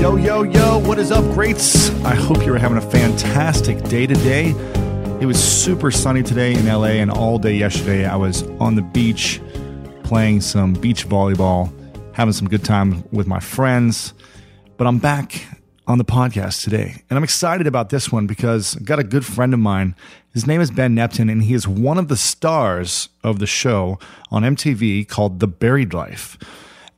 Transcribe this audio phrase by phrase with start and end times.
[0.00, 1.90] Yo, yo, yo, what is up, greats?
[2.04, 4.50] I hope you're having a fantastic day today.
[5.20, 8.82] It was super sunny today in LA, and all day yesterday I was on the
[8.82, 9.40] beach
[10.04, 11.72] playing some beach volleyball,
[12.14, 14.14] having some good time with my friends.
[14.76, 15.44] But I'm back
[15.88, 19.26] on the podcast today, and I'm excited about this one because I've got a good
[19.26, 19.96] friend of mine.
[20.32, 23.98] His name is Ben Nemtin, and he is one of the stars of the show
[24.30, 26.38] on MTV called The Buried Life.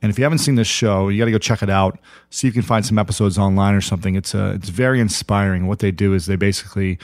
[0.01, 1.99] And if you haven't seen this show, you got to go check it out.
[2.29, 4.15] See if you can find some episodes online or something.
[4.15, 5.67] It's uh, it's very inspiring.
[5.67, 6.97] What they do is they basically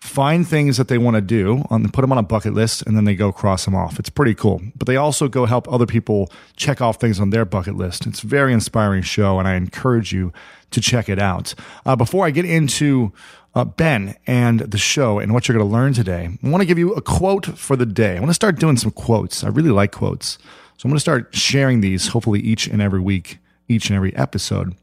[0.00, 2.96] find things that they want to do, on, put them on a bucket list, and
[2.96, 3.98] then they go cross them off.
[3.98, 4.60] It's pretty cool.
[4.76, 8.06] But they also go help other people check off things on their bucket list.
[8.06, 10.32] It's a very inspiring show, and I encourage you
[10.70, 11.54] to check it out.
[11.84, 13.12] Uh, before I get into
[13.54, 16.66] uh, Ben and the show and what you're going to learn today, I want to
[16.66, 18.16] give you a quote for the day.
[18.16, 19.42] I want to start doing some quotes.
[19.42, 20.38] I really like quotes.
[20.78, 24.14] So I'm going to start sharing these hopefully each and every week, each and every
[24.14, 24.76] episode.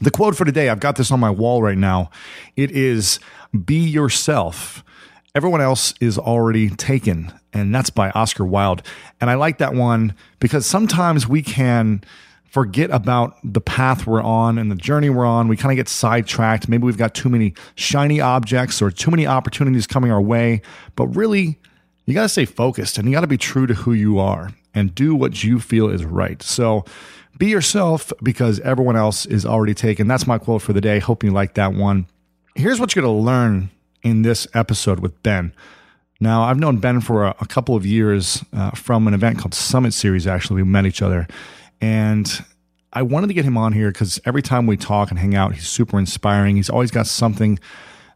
[0.00, 2.10] The quote for today, I've got this on my wall right now.
[2.54, 3.18] It is
[3.64, 4.84] Be yourself.
[5.34, 7.32] Everyone else is already taken.
[7.52, 8.84] And that's by Oscar Wilde.
[9.20, 12.04] And I like that one because sometimes we can
[12.44, 15.48] forget about the path we're on and the journey we're on.
[15.48, 16.68] We kind of get sidetracked.
[16.68, 20.62] Maybe we've got too many shiny objects or too many opportunities coming our way.
[20.94, 21.58] But really,
[22.06, 24.50] you got to stay focused and you got to be true to who you are
[24.74, 26.42] and do what you feel is right.
[26.42, 26.84] So
[27.36, 30.06] be yourself because everyone else is already taken.
[30.06, 31.00] That's my quote for the day.
[31.00, 32.06] Hope you like that one.
[32.54, 33.70] Here's what you're going to learn
[34.02, 35.52] in this episode with Ben.
[36.20, 39.52] Now, I've known Ben for a, a couple of years uh, from an event called
[39.52, 40.62] Summit Series, actually.
[40.62, 41.26] We met each other.
[41.80, 42.44] And
[42.92, 45.54] I wanted to get him on here because every time we talk and hang out,
[45.54, 46.56] he's super inspiring.
[46.56, 47.58] He's always got something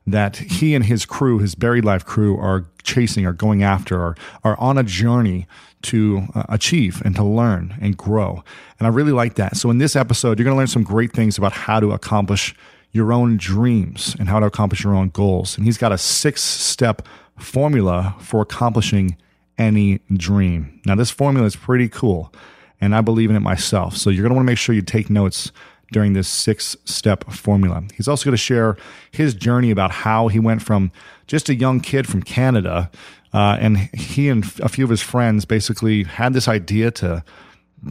[0.07, 4.17] that he and his crew, his buried life crew, are chasing, are going after, are,
[4.43, 5.47] are on a journey
[5.83, 8.43] to uh, achieve and to learn and grow.
[8.79, 9.57] And I really like that.
[9.57, 12.55] So in this episode, you're going to learn some great things about how to accomplish
[12.93, 15.57] your own dreams and how to accomplish your own goals.
[15.57, 17.07] And he's got a six step
[17.39, 19.17] formula for accomplishing
[19.59, 20.81] any dream.
[20.87, 22.33] Now, this formula is pretty cool,
[22.81, 23.97] and I believe in it myself.
[23.97, 25.53] So you're going to want to make sure you take notes
[25.93, 27.83] during this six step formula.
[27.95, 28.77] He's also going to share
[29.11, 30.93] his journey about how he went from
[31.27, 32.91] just a young kid from Canada,
[33.33, 37.25] uh, and he and a few of his friends basically had this idea to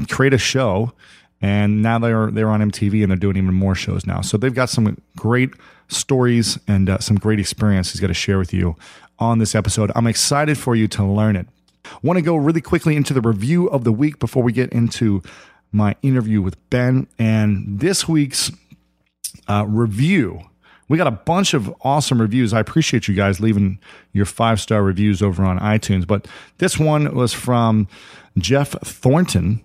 [0.10, 0.94] create a show.
[1.42, 4.20] And now they're they're on MTV and they're doing even more shows now.
[4.22, 5.52] So they've got some great
[5.88, 8.76] stories and uh, some great experience he's got to share with you
[9.20, 9.92] on this episode.
[9.96, 11.48] I'm excited for you to learn it.
[12.02, 15.24] Want to go really quickly into the review of the week before we get into
[15.72, 17.08] my interview with Ben.
[17.18, 18.52] And this week's
[19.48, 20.42] uh, review,
[20.88, 22.54] we got a bunch of awesome reviews.
[22.54, 23.80] I appreciate you guys leaving
[24.12, 26.06] your five star reviews over on iTunes.
[26.08, 26.28] But
[26.58, 27.88] this one was from
[28.38, 29.62] Jeff Thornton.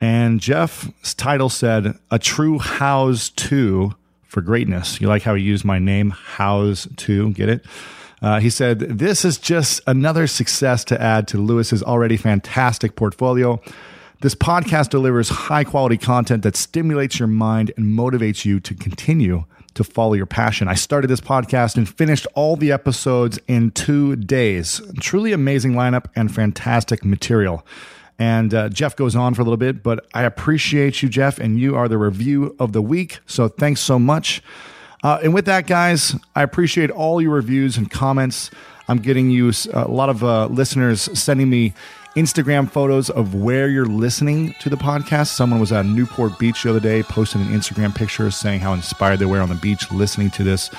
[0.00, 5.00] And Jeff's title said, A True Howes 2 for Greatness.
[5.00, 7.32] You like how he used my name, Howes 2?
[7.32, 7.64] Get it?
[8.20, 13.60] Uh, he said, This is just another success to add to Lewis's already fantastic portfolio.
[14.20, 19.44] This podcast delivers high quality content that stimulates your mind and motivates you to continue
[19.74, 20.68] to follow your passion.
[20.68, 24.80] I started this podcast and finished all the episodes in two days.
[25.00, 27.66] Truly amazing lineup and fantastic material.
[28.18, 31.60] And uh, Jeff goes on for a little bit, but I appreciate you, Jeff, and
[31.60, 33.18] you are the review of the week.
[33.26, 34.42] So thanks so much.
[35.04, 38.50] Uh, and with that, guys, I appreciate all your reviews and comments.
[38.88, 41.74] I'm getting you a lot of uh, listeners sending me
[42.16, 45.28] Instagram photos of where you're listening to the podcast.
[45.28, 49.18] Someone was at Newport Beach the other day, posted an Instagram picture saying how inspired
[49.18, 50.70] they were on the beach listening to this.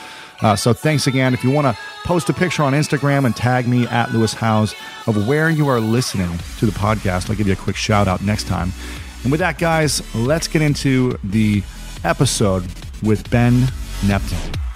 [0.42, 1.36] Uh, so thanks again.
[1.36, 4.74] If you want to post a picture on Instagram and tag me at Lewis Howes
[5.06, 8.24] of where you are listening to the podcast, I'll give you a quick shout out
[8.24, 8.72] next time.
[9.22, 11.62] And with that, guys, let's get into the
[12.04, 12.66] episode
[13.04, 13.62] with Ben
[14.02, 14.67] Nemtin.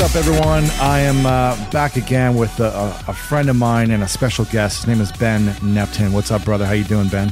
[0.00, 0.64] What's up, everyone?
[0.80, 4.78] I am uh, back again with a, a, friend of mine and a special guest.
[4.78, 6.12] His name is Ben Nemtin.
[6.14, 6.64] What's up, brother?
[6.64, 7.30] How you doing, Ben?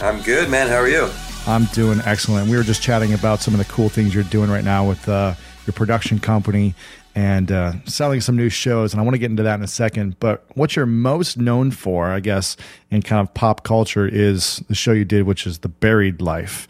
[0.00, 0.66] I'm good, man.
[0.66, 1.08] How are you?
[1.46, 2.50] I'm doing excellent.
[2.50, 5.08] We were just chatting about some of the cool things you're doing right now with
[5.08, 5.34] uh,
[5.64, 6.74] your production company
[7.14, 8.92] and uh, selling some new shows.
[8.92, 10.18] And I want to get into that in a second.
[10.18, 12.56] But what you're most known for, I guess,
[12.90, 16.66] in kind of pop culture is the show you did, which is The Buried Life.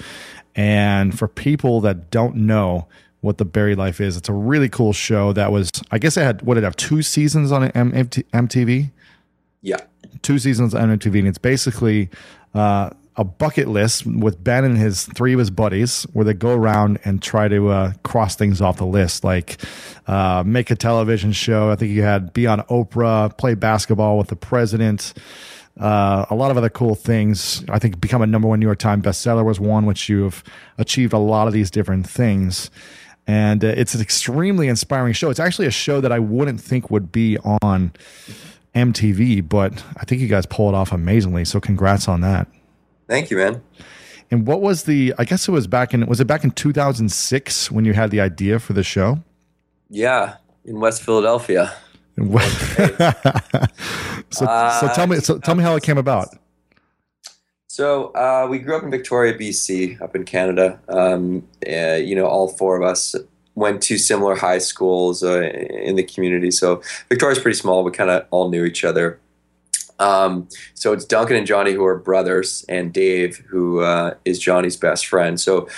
[0.55, 2.87] And for people that don't know
[3.27, 6.23] what The Buried Life is, it's a really cool show that was, I guess, it
[6.23, 8.91] had, what did it have, two seasons on MTV?
[9.61, 9.79] Yeah.
[10.23, 11.19] Two seasons on MTV.
[11.19, 12.09] And it's basically,
[12.55, 16.55] uh, a bucket list with Ben and his three of his buddies where they go
[16.55, 19.59] around and try to uh, cross things off the list, like
[20.07, 21.71] uh, make a television show.
[21.71, 25.15] I think you had be on Oprah, play basketball with the president.
[25.81, 27.65] Uh, a lot of other cool things.
[27.69, 30.43] I think become a number one New York Times bestseller was one, which you've
[30.79, 32.71] achieved a lot of these different things.
[33.27, 35.31] And uh, it's an extremely inspiring show.
[35.31, 37.93] It's actually a show that I wouldn't think would be on
[38.75, 41.45] MTV, but I think you guys pull it off amazingly.
[41.45, 42.49] So congrats on that.
[43.09, 43.63] Thank you, man.
[44.31, 45.15] And what was the?
[45.19, 46.05] I guess it was back in.
[46.07, 49.21] Was it back in 2006 when you had the idea for the show?
[49.89, 51.73] Yeah, in West Philadelphia.
[52.17, 56.29] so, uh, so tell me, so tell me how it came about.
[57.69, 60.81] So uh, we grew up in Victoria, BC, up in Canada.
[60.89, 63.15] Um, uh, you know, all four of us
[63.55, 66.51] went to similar high schools uh, in the community.
[66.51, 67.83] So Victoria's pretty small.
[67.83, 69.19] We kind of all knew each other.
[69.99, 74.77] Um, so it's Duncan and Johnny who are brothers, and Dave who uh, is Johnny's
[74.77, 75.41] best friend.
[75.41, 75.69] So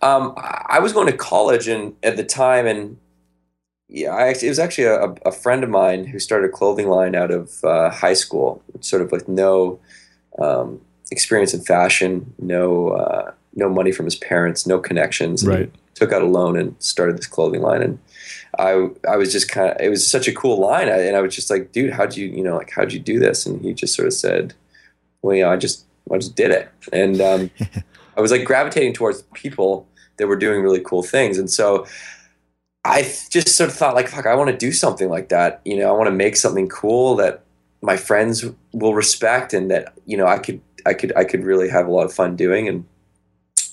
[0.00, 2.96] um, I was going to college, and at the time, and
[3.88, 7.14] yeah, I, it was actually a, a, friend of mine who started a clothing line
[7.14, 9.80] out of uh, high school, sort of with no
[10.38, 10.80] um,
[11.10, 15.46] experience in fashion, no uh, no money from his parents, no connections.
[15.46, 15.70] Right.
[15.94, 17.98] Took out a loan and started this clothing line, and
[18.58, 21.34] I I was just kind of it was such a cool line, and I was
[21.34, 23.46] just like, dude, how'd you you know like how'd you do this?
[23.46, 24.54] And he just sort of said,
[25.22, 27.50] well, yeah, I just I just did it, and um,
[28.16, 29.88] I was like gravitating towards people
[30.18, 31.86] that were doing really cool things, and so.
[32.84, 35.60] I just sort of thought like, fuck, I want to do something like that.
[35.64, 37.42] You know, I want to make something cool that
[37.82, 41.68] my friends will respect and that, you know, I could, I could, I could really
[41.68, 42.68] have a lot of fun doing.
[42.68, 42.84] And,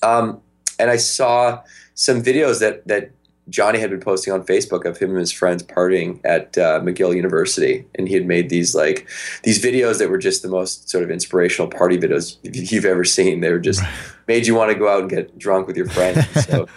[0.02, 0.42] um,
[0.80, 1.62] and I saw
[1.94, 3.12] some videos that, that
[3.50, 7.16] Johnny had been posting on Facebook of him and his friends partying at uh, McGill
[7.16, 9.08] University, and he had made these like
[9.44, 12.38] these videos that were just the most sort of inspirational party videos
[12.72, 13.42] you've ever seen.
[13.42, 13.84] They were just
[14.28, 16.26] made you want to go out and get drunk with your friends.
[16.46, 16.68] So,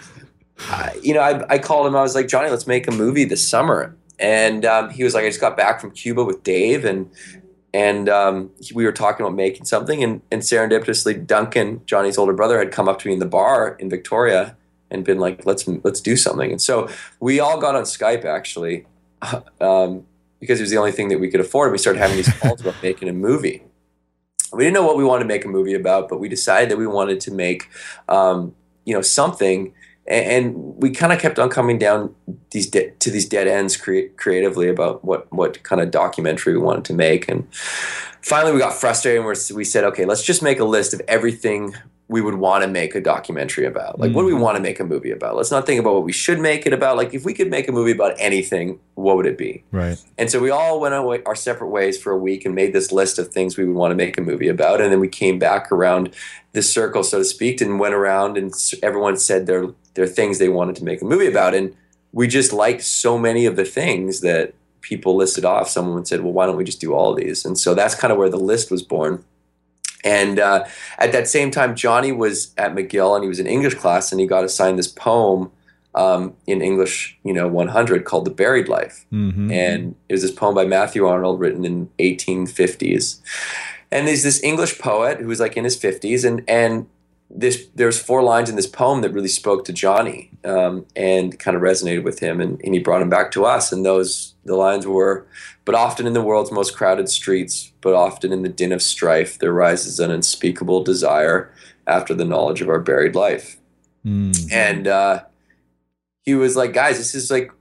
[0.69, 1.95] uh, you know, I, I, called him.
[1.95, 3.95] I was like, Johnny, let's make a movie this summer.
[4.17, 7.09] And um, he was like, I just got back from Cuba with Dave, and
[7.73, 10.03] and um, we were talking about making something.
[10.03, 13.75] And, and serendipitously, Duncan, Johnny's older brother, had come up to me in the bar
[13.79, 14.55] in Victoria
[14.91, 16.51] and been like, let's let's do something.
[16.51, 16.89] And so
[17.19, 18.85] we all got on Skype actually,
[19.61, 20.05] um,
[20.39, 21.71] because it was the only thing that we could afford.
[21.71, 23.63] We started having these calls about making a movie.
[24.51, 26.77] We didn't know what we wanted to make a movie about, but we decided that
[26.77, 27.69] we wanted to make,
[28.07, 29.73] um, you know, something.
[30.09, 32.15] And, we kind of kept on coming down
[32.51, 36.59] these de- to these dead ends cre- creatively about what what kind of documentary we
[36.59, 37.27] wanted to make.
[37.27, 37.45] And
[38.21, 41.75] finally, we got frustrated and we said, okay, let's just make a list of everything
[42.09, 43.99] we would want to make a documentary about.
[43.99, 44.15] Like, mm.
[44.15, 44.41] what do we mm.
[44.41, 45.35] want to make a movie about?
[45.35, 46.97] Let's not think about what we should make it about.
[46.97, 49.63] Like, if we could make a movie about anything, what would it be?
[49.71, 50.03] Right.
[50.17, 52.91] And so we all went our, our separate ways for a week and made this
[52.91, 54.81] list of things we would want to make a movie about.
[54.81, 56.15] And then we came back around
[56.53, 58.51] this circle, so to speak, and went around and
[58.81, 59.67] everyone said their
[59.99, 61.53] their things they wanted to make a movie about.
[61.53, 61.75] And
[62.13, 65.67] we just liked so many of the things that people listed off.
[65.67, 68.17] Someone said, "Well, why don't we just do all these?" And so that's kind of
[68.17, 69.25] where the list was born.
[70.05, 70.63] And uh,
[70.97, 74.21] at that same time, Johnny was at McGill and he was in English class and
[74.21, 75.51] he got assigned this poem
[75.95, 79.51] um, in English, you know, 100 called "The Buried Life," mm-hmm.
[79.51, 83.19] and it was this poem by Matthew Arnold written in 1850s.
[83.91, 86.87] And there's this English poet who was like in his 50s, and and
[87.29, 91.55] this there's four lines in this poem that really spoke to Johnny um, and kind
[91.55, 93.71] of resonated with him, and, and he brought him back to us.
[93.71, 95.27] And those the lines were,
[95.63, 99.37] "But often in the world's most crowded streets, but often in the din of strife,
[99.37, 101.53] there rises an unspeakable desire
[101.85, 103.57] after the knowledge of our buried life."
[104.03, 104.51] Mm.
[104.51, 105.23] And uh,
[106.23, 107.51] he was like, "Guys, this is like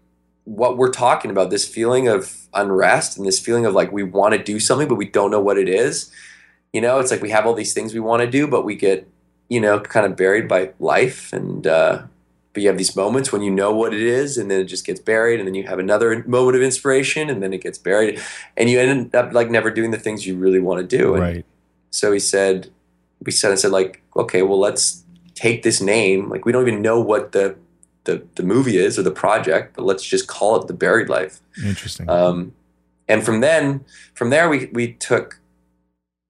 [0.45, 1.51] what we're talking about.
[1.51, 4.95] This feeling of unrest and this feeling of like we want to do something, but
[4.95, 6.11] we don't know what it is."
[6.73, 8.75] You know, it's like we have all these things we want to do, but we
[8.75, 9.11] get
[9.49, 11.33] you know, kind of buried by life.
[11.33, 12.03] And, uh,
[12.53, 14.87] but you have these moments when you know what it is and then it just
[14.87, 15.39] gets buried.
[15.39, 18.21] And then you have another moment of inspiration and then it gets buried.
[18.57, 21.15] And you end up like never doing the things you really want to do.
[21.15, 21.47] And right.
[21.91, 22.71] So he said,
[23.25, 26.29] we said, I said, like, okay, well, let's take this name.
[26.29, 27.57] Like, we don't even know what the,
[28.05, 31.41] the, the movie is or the project, but let's just call it The Buried Life.
[31.65, 32.09] Interesting.
[32.09, 32.53] Um,
[33.09, 35.41] and from then, from there, we, we took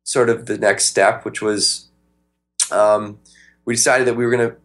[0.05, 1.88] sort of the next step, which was
[2.73, 3.19] um,
[3.65, 4.57] we decided that we were going to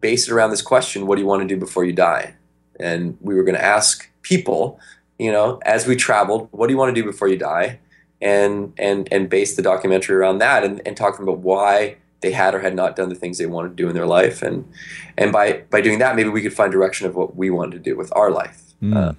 [0.00, 2.34] base it around this question what do you want to do before you die?
[2.78, 4.80] And we were going to ask people,
[5.18, 7.78] you know, as we traveled, what do you want to do before you die?
[8.20, 11.96] And and and base the documentary around that and, and talk to them about why
[12.20, 14.42] they had or had not done the things they wanted to do in their life.
[14.42, 14.70] And
[15.16, 17.90] and by by doing that, maybe we could find direction of what we wanted to
[17.90, 18.62] do with our life.
[18.82, 18.96] Mm.
[18.96, 19.14] Uh,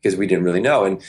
[0.00, 0.84] because we didn't really know.
[0.84, 1.02] And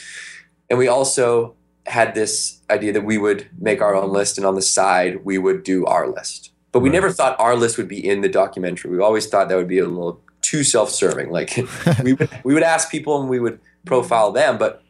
[0.68, 1.54] and we also
[1.86, 5.36] had this idea that we would make our own list and on the side we
[5.38, 6.50] would do our list.
[6.70, 6.94] But we Right.
[6.94, 8.90] never thought our list would be in the documentary.
[8.90, 11.30] We always thought that would be a little too self-serving.
[11.30, 11.56] Like
[12.04, 14.82] we would we would ask people and we would profile them, but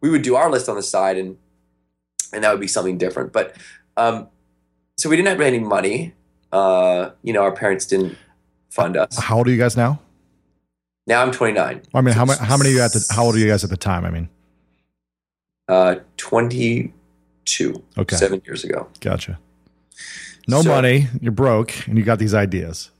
[0.00, 1.36] we would do our list on the side and
[2.32, 3.32] and that would be something different.
[3.32, 3.54] But
[3.96, 4.28] um,
[4.96, 6.14] so we didn't have any money.
[6.52, 8.16] Uh, you know, our parents didn't
[8.70, 9.18] fund us.
[9.18, 10.00] How old are you guys now?
[11.06, 11.82] Now I'm 29.
[11.94, 12.38] I mean, how many?
[12.38, 13.06] How many are you at the?
[13.10, 14.04] How old are you guys at the time?
[14.04, 14.28] I mean,
[15.68, 17.82] Uh, 22.
[17.98, 18.16] Okay.
[18.16, 18.88] Seven years ago.
[19.00, 19.38] gotcha.
[20.46, 21.08] No So- money.
[21.20, 22.90] You're broke, and you got these ideas,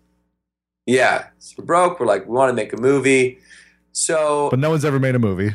[0.86, 1.26] Yeah.
[1.38, 2.00] So we're broke.
[2.00, 3.38] We're like, we want to make a movie.
[3.92, 5.54] So but no one's ever made a movie,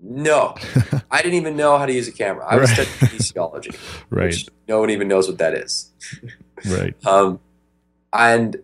[0.00, 0.56] no,
[1.12, 2.44] I didn't even know how to use a camera.
[2.44, 2.86] I was Right.
[2.88, 3.76] studying kinesiology,
[4.10, 4.26] right?
[4.26, 5.92] which no one even knows what that is.
[6.68, 6.94] Right.
[7.06, 7.38] Um,
[8.12, 8.56] and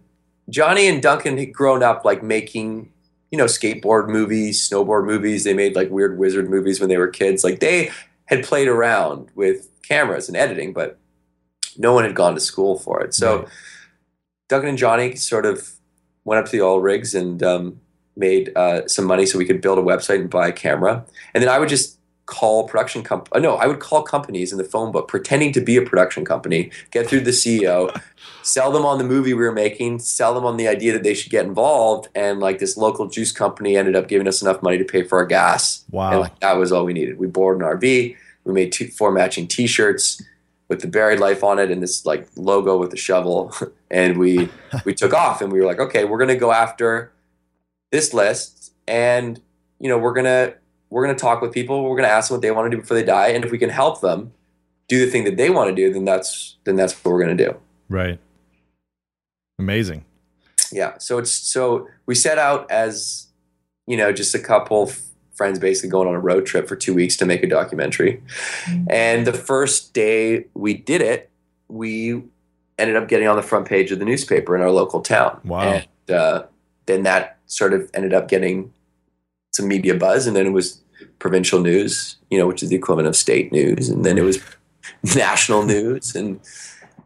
[0.51, 2.91] Johnny and Duncan had grown up like making,
[3.31, 5.45] you know, skateboard movies, snowboard movies.
[5.45, 7.45] They made like weird wizard movies when they were kids.
[7.45, 7.91] Like they
[8.27, 10.99] had played around with cameras and editing, but
[11.77, 13.15] no one had gone to school for it.
[13.15, 13.49] So Right.
[14.49, 15.73] Duncan and Johnny sort of
[16.25, 17.81] went up to the oil rigs and um,
[18.17, 21.05] made uh, some money so we could build a website and buy a camera.
[21.35, 21.98] And then I would just
[22.29, 23.27] call production comp.
[23.33, 26.27] Uh, no, I would call companies in the phone book, pretending to be a production
[26.27, 27.91] company, get through the CEO,
[28.43, 31.15] sell them on the movie we were making, sell them on the idea that they
[31.15, 32.09] should get involved.
[32.15, 35.19] And like this local juice company ended up giving us enough money to pay for
[35.19, 35.85] our gas.
[35.87, 36.21] And Wow.
[36.21, 37.19] like that was all we needed.
[37.19, 38.15] We boarded an RV.
[38.45, 40.23] We made two, four matching T-shirts
[40.69, 43.53] with the buried life on it and this like logo with the shovel.
[43.91, 44.51] And we
[44.85, 47.11] we took off and we were like, okay, we're gonna go after
[47.91, 49.41] this list, and
[49.81, 50.53] you know we're gonna
[50.91, 51.85] we're gonna talk with people.
[51.85, 53.59] We're gonna ask them what they want to do before they die, and if we
[53.59, 54.33] can help them
[54.89, 57.35] do the thing that they want to do, then that's then that's what we're gonna
[57.35, 57.57] do.
[57.89, 58.19] Right.
[59.59, 60.05] Amazing.
[60.73, 60.99] Yeah.
[60.99, 63.27] So it's so we set out as
[63.87, 64.93] you know just a couple
[65.39, 68.21] friends basically going on a road trip for two weeks to make a documentary.
[68.91, 71.31] And the first day we did it,
[71.69, 72.23] we
[72.77, 75.41] ended up getting on the front page of the newspaper in our local town.
[75.45, 75.61] Wow.
[75.61, 76.47] And uh,
[76.87, 78.73] then that sort of ended up getting
[79.51, 80.81] some media buzz, and then it was
[81.19, 84.41] provincial news, you know, which is the equivalent of state news, and then it was
[85.17, 86.41] national news, and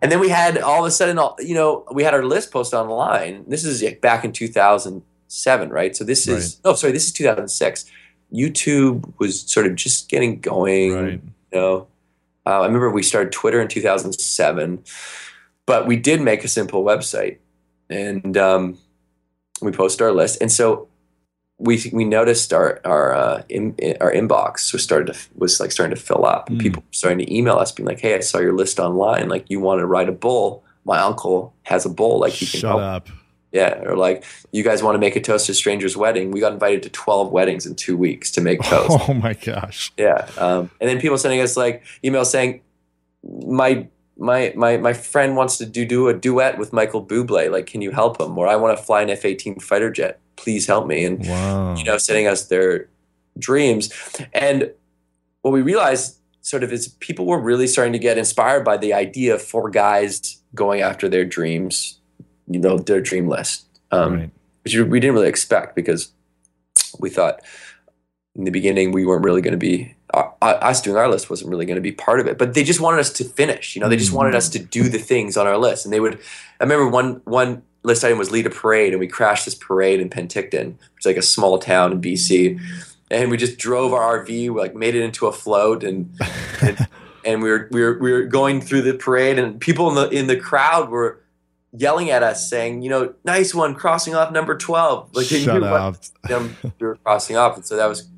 [0.00, 2.50] and then we had all of a sudden, all you know, we had our list
[2.50, 3.44] posted online.
[3.46, 5.96] This is back in 2007, right?
[5.96, 7.84] So this is oh, sorry, this is 2006.
[8.32, 10.94] YouTube was sort of just getting going.
[10.94, 11.20] Right.
[11.52, 11.86] You know,
[12.46, 14.82] uh, I remember we started Twitter in 2007,
[15.66, 17.38] but we did make a simple website,
[17.88, 18.78] and um,
[19.60, 20.40] we posted our list.
[20.40, 20.88] And so
[21.62, 25.94] we we noticed our our uh, in, our inbox was started to was like starting
[25.94, 26.48] to fill up.
[26.48, 26.58] Mm.
[26.58, 29.28] People were starting to email us, being like, "Hey, I saw your list online.
[29.28, 30.64] Like, you want to ride a bull?
[30.84, 32.18] My uncle has a bull.
[32.18, 33.08] Like, he can Shut help." up.
[33.52, 36.30] Yeah, or like, you guys want to make a toast to a stranger's wedding?
[36.30, 39.08] We got invited to twelve weddings in two weeks to make toast.
[39.08, 39.92] Oh my gosh.
[39.96, 42.60] Yeah, um, and then people sending us like emails saying,
[43.22, 43.86] "My
[44.18, 47.50] my my my friend wants to do do a duet with Michael Bublé.
[47.50, 48.36] Like, can you help him?
[48.38, 50.20] Or I want to fly an F eighteen fighter jet.
[50.36, 51.74] Please help me." And Wow.
[51.76, 52.88] you know, sending us their
[53.38, 53.92] dreams.
[54.32, 54.72] And
[55.42, 58.92] what we realized sort of is people were really starting to get inspired by the
[58.92, 61.98] idea of four guys going after their dreams,
[62.48, 63.66] you know, their dream list.
[63.90, 64.30] Um, right.
[64.64, 66.12] which we didn't really expect because
[66.98, 67.40] we thought
[68.34, 71.64] in the beginning we weren't really going to be us doing our list wasn't really
[71.64, 73.88] going to be part of it but they just wanted us to finish you know
[73.88, 74.62] they just wanted us mm-hmm.
[74.62, 76.18] to do the things on our list and they would
[76.60, 80.00] i remember one one list item was lead a parade and we crashed this parade
[80.00, 82.60] in penticton which is like a small town in bc
[83.10, 86.10] and we just drove our rv we like made it into a float and
[86.60, 86.86] and,
[87.24, 90.08] and we were we were we were going through the parade and people in the
[90.10, 91.22] in the crowd were
[91.74, 95.14] yelling at us saying, you know, nice one, crossing off number 12.
[95.14, 95.96] Like Shut knew what up.
[96.24, 97.56] them we were crossing off.
[97.56, 98.08] And so that was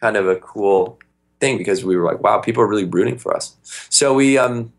[0.00, 0.98] kind of a cool
[1.40, 3.54] thing because we were like, wow, people are really rooting for us.
[3.90, 4.72] So we, um,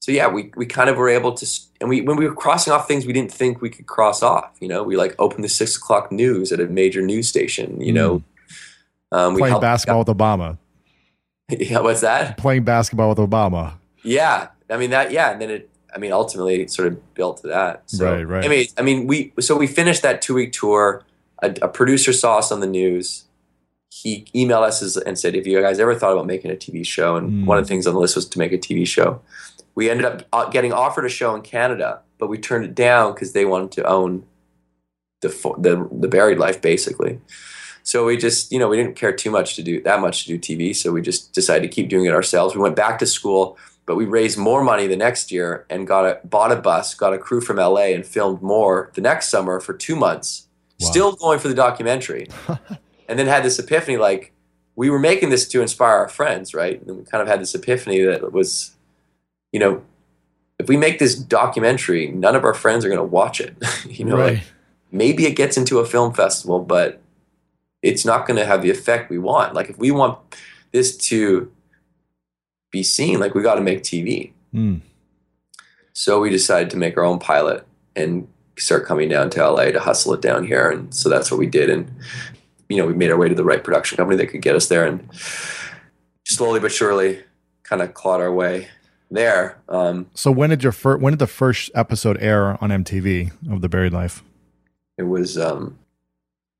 [0.00, 1.46] so yeah, we, we kind of were able to,
[1.80, 4.56] and we, when we were crossing off things we didn't think we could cross off,
[4.60, 7.92] you know, we like opened the six o'clock news at a major news station, you
[7.92, 8.22] know,
[9.12, 10.58] um, we Playing basketball with Obama.
[11.48, 11.78] Yeah.
[11.78, 12.38] What's that?
[12.38, 13.74] Playing basketball with Obama.
[14.02, 15.12] Yeah, I mean that.
[15.12, 15.70] Yeah, and then it.
[15.94, 17.88] I mean, ultimately, it sort of built to that.
[17.88, 18.44] So, Right, right.
[18.44, 21.04] I mean, I mean, we so we finished that two week tour.
[21.42, 23.25] A, a producer saw us on the news.
[23.90, 27.16] He emailed us and said, "If you guys ever thought about making a TV show?"
[27.16, 27.46] And Mm.
[27.46, 29.20] one of the things on the list was to make a TV show.
[29.74, 33.14] We ended up uh, getting offered a show in Canada, but we turned it down
[33.14, 34.24] because they wanted to own
[35.22, 35.28] the
[35.58, 37.20] the the buried life, basically.
[37.82, 40.36] so we just you know we didn't care too much to do that much to
[40.36, 43.06] do tv so we just decided to keep doing it ourselves we went back to
[43.06, 46.94] school but we raised more money the next year and got a bought a bus
[46.96, 50.48] got a crew from la and filmed more the next summer for two months
[50.80, 50.90] Wow.
[50.90, 52.26] still going for the documentary
[53.08, 54.32] and then had this epiphany like
[54.74, 57.54] we were making this to inspire our friends right and we kind of had this
[57.54, 58.74] epiphany that was
[59.52, 59.82] you know
[60.58, 63.56] if we make this documentary none of our friends are going to watch it
[63.88, 64.42] you know like
[64.90, 67.00] maybe it gets into a film festival, but
[67.82, 69.54] it's not going to have the effect we want.
[69.54, 70.18] Like if we want
[70.72, 71.50] this to
[72.70, 74.32] be seen, like we got to make TV.
[74.54, 74.80] Mm.
[75.92, 79.80] So we decided to make our own pilot and start coming down to LA to
[79.80, 80.70] hustle it down here.
[80.70, 81.70] And so that's what we did.
[81.70, 81.90] And
[82.68, 84.68] you know, we made our way to the right production company that could get us
[84.68, 85.08] there, and
[86.24, 87.22] slowly but surely,
[87.62, 88.68] kind of clawed our way
[89.10, 89.58] there.
[89.68, 93.60] Um, So when did your first when did the first episode air on MTV of
[93.60, 94.22] The Buried Life?
[94.98, 95.78] it was um,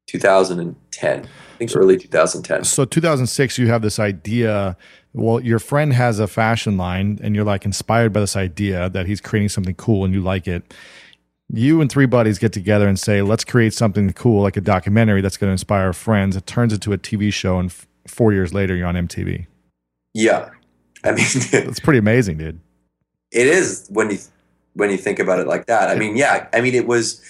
[0.08, 1.26] 2010, I
[1.58, 2.64] think early 2010.
[2.64, 4.76] So 2006, you have this idea.
[5.14, 9.06] Well, your friend has a fashion line, and you're like inspired by this idea that
[9.06, 10.74] he's creating something cool, and you like it.
[11.52, 15.20] You and three buddies get together and say, "Let's create something cool, like a documentary
[15.20, 18.52] that's going to inspire friends." It turns into a TV show, and f- four years
[18.52, 19.46] later, you're on MTV.
[20.12, 20.50] Yeah,
[21.04, 22.58] I mean, That's pretty amazing, dude.
[23.30, 24.18] it is when you
[24.74, 25.88] when you think about it like that.
[25.88, 27.20] I mean, yeah, I mean, it was,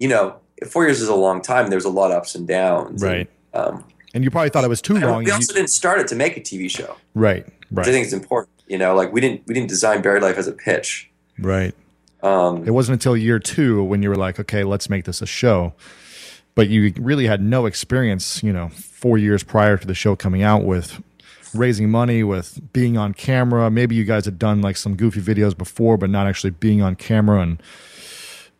[0.00, 0.36] you know,
[0.68, 1.70] four years is a long time.
[1.70, 3.30] There's a lot of ups and downs, and, Right.
[3.54, 5.18] um, And you probably thought it was too long.
[5.20, 7.92] we You- also didn't start it to make a TV show, right, which right, I
[7.92, 8.52] think it's important.
[8.66, 11.08] You know, like we didn't we didn't design Buried Life as a pitch.
[11.38, 11.74] right.
[12.22, 15.26] Um, It wasn't until year two when you were like, okay, let's make this a
[15.26, 15.74] show.
[16.54, 20.42] But you really had no experience, you know, four years prior to the show coming
[20.42, 21.02] out with
[21.54, 23.70] raising money, with being on camera.
[23.70, 26.96] Maybe you guys had done like some goofy videos before, but not actually being on
[26.96, 27.62] camera and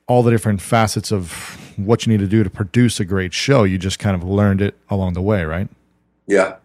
[0.07, 3.65] all the different facets of what you need to do to produce a great show.
[3.65, 5.69] You just kind of learned it along the way, right?
[6.27, 6.57] yeah,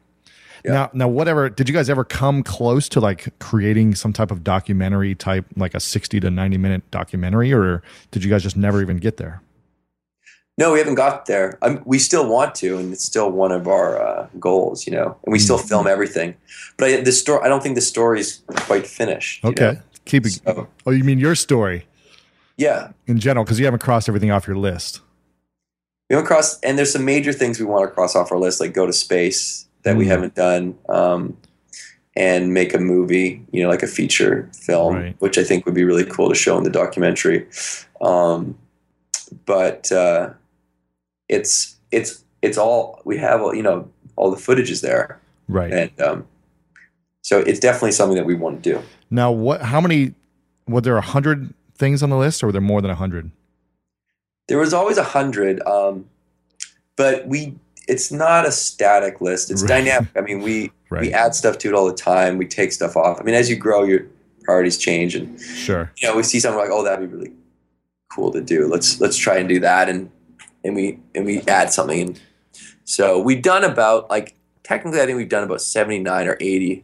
[0.66, 0.72] Yeah.
[0.74, 1.50] Now, now, whatever.
[1.50, 5.74] Did you guys ever come close to like creating some type of documentary type, like
[5.74, 9.42] a sixty to ninety minute documentary, or did you guys just never even get there?
[10.58, 11.58] no, we haven't got there.
[11.64, 14.86] Um, we still want to, and it's still one of our uh, goals.
[14.86, 15.68] You know, and we still Mm-hmm.
[15.68, 16.36] film everything.
[16.78, 19.44] But I, the story, I don't think the story's quite finished.
[19.44, 19.80] you Okay, know?
[20.06, 20.42] keep it.
[20.46, 21.88] So, Oh, you mean your story
[22.58, 23.44] yeah, in general?
[23.46, 25.02] Because you haven't crossed everything off your list.
[26.10, 28.60] we haven't crossed, and there's some major things we want to cross off our list,
[28.60, 31.38] like go to space that we haven't done, um,
[32.16, 35.16] and make a movie, you know, like a feature film, Right.
[35.20, 37.48] which I think would be really cool to show in the documentary.
[38.02, 38.58] Um,
[39.46, 40.32] but uh,
[41.30, 46.02] it's it's it's all we have, you know, all the footage is there, Right and
[46.02, 46.28] um,
[47.22, 48.82] so it's definitely something that we want to do.
[49.10, 49.62] now, what?
[49.62, 50.14] How many?
[50.68, 53.32] Were there a hundred things on the list, or were there more than a hundred?
[54.48, 56.06] There was always a hundred, um,
[56.98, 57.56] but we
[57.88, 59.52] it's not a static list.
[59.52, 59.70] It's Right.
[59.84, 60.10] dynamic.
[60.16, 61.02] I mean, we Right.
[61.02, 62.38] we add stuff to it all the time.
[62.38, 63.20] We take stuff off.
[63.20, 64.02] I mean, as you grow, your
[64.44, 65.90] priorities change, and Sure.
[65.98, 67.32] you know, we see something like, oh, that'd be really
[68.14, 68.68] cool to do.
[68.68, 70.10] Let's let's try and do that, and
[70.64, 72.02] and we and we add something.
[72.02, 72.20] And
[72.84, 76.84] so we've done about like technically, I think we've done about seventy nine or eighty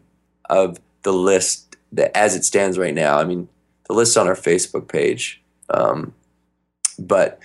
[0.50, 3.18] of the list that as it stands right now.
[3.20, 3.50] I mean,
[3.90, 6.14] the list's on our Facebook page, um,
[6.98, 7.40] but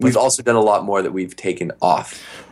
[0.00, 2.43] we've also done a lot more that we've taken off.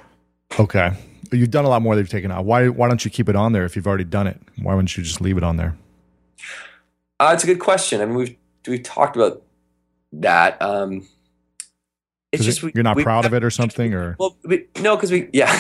[0.59, 0.93] Okay.
[1.31, 2.45] You've done a lot more than you've taken out.
[2.45, 2.69] Why?
[2.69, 4.39] Why don't you keep it on there if you've already done it?
[4.61, 5.77] Why wouldn't you just leave it on there?
[7.19, 8.01] Uh, it's a good question.
[8.01, 8.37] I mean, we've
[8.67, 9.43] we've talked about
[10.13, 10.61] that.
[10.61, 11.07] Um,
[12.33, 14.97] it's just we, you're not we- proud of it or something, or Well, we, no,
[14.97, 15.53] because we yeah.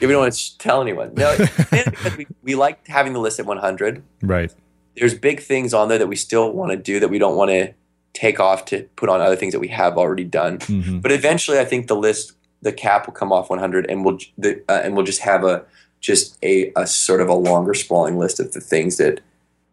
[0.00, 1.12] we don't want to tell anyone.
[1.14, 4.02] No, because we we like having the list at 100.
[4.22, 4.54] right?
[4.96, 7.50] There's big things on there that we still want to do that we don't want
[7.50, 7.74] to
[8.12, 10.58] take off to put on other things that we have already done.
[10.62, 12.32] hmm But eventually, I think the list,
[12.66, 15.64] the cap will come off 100, and we'll the, uh, and we'll just have a
[16.00, 19.20] just a, a sort of a longer sprawling list of the things that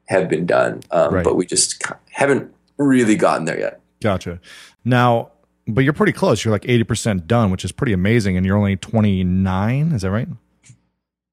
[0.06, 0.82] have been done.
[0.92, 1.24] Um, Right.
[1.24, 3.82] But we just haven't really gotten there yet.
[4.00, 4.40] Gotcha.
[4.86, 5.32] Now,
[5.68, 6.46] but you're pretty close.
[6.46, 9.92] You're like eighty percent done, which is pretty amazing, and you're only twenty nine.
[9.92, 10.30] Is that right?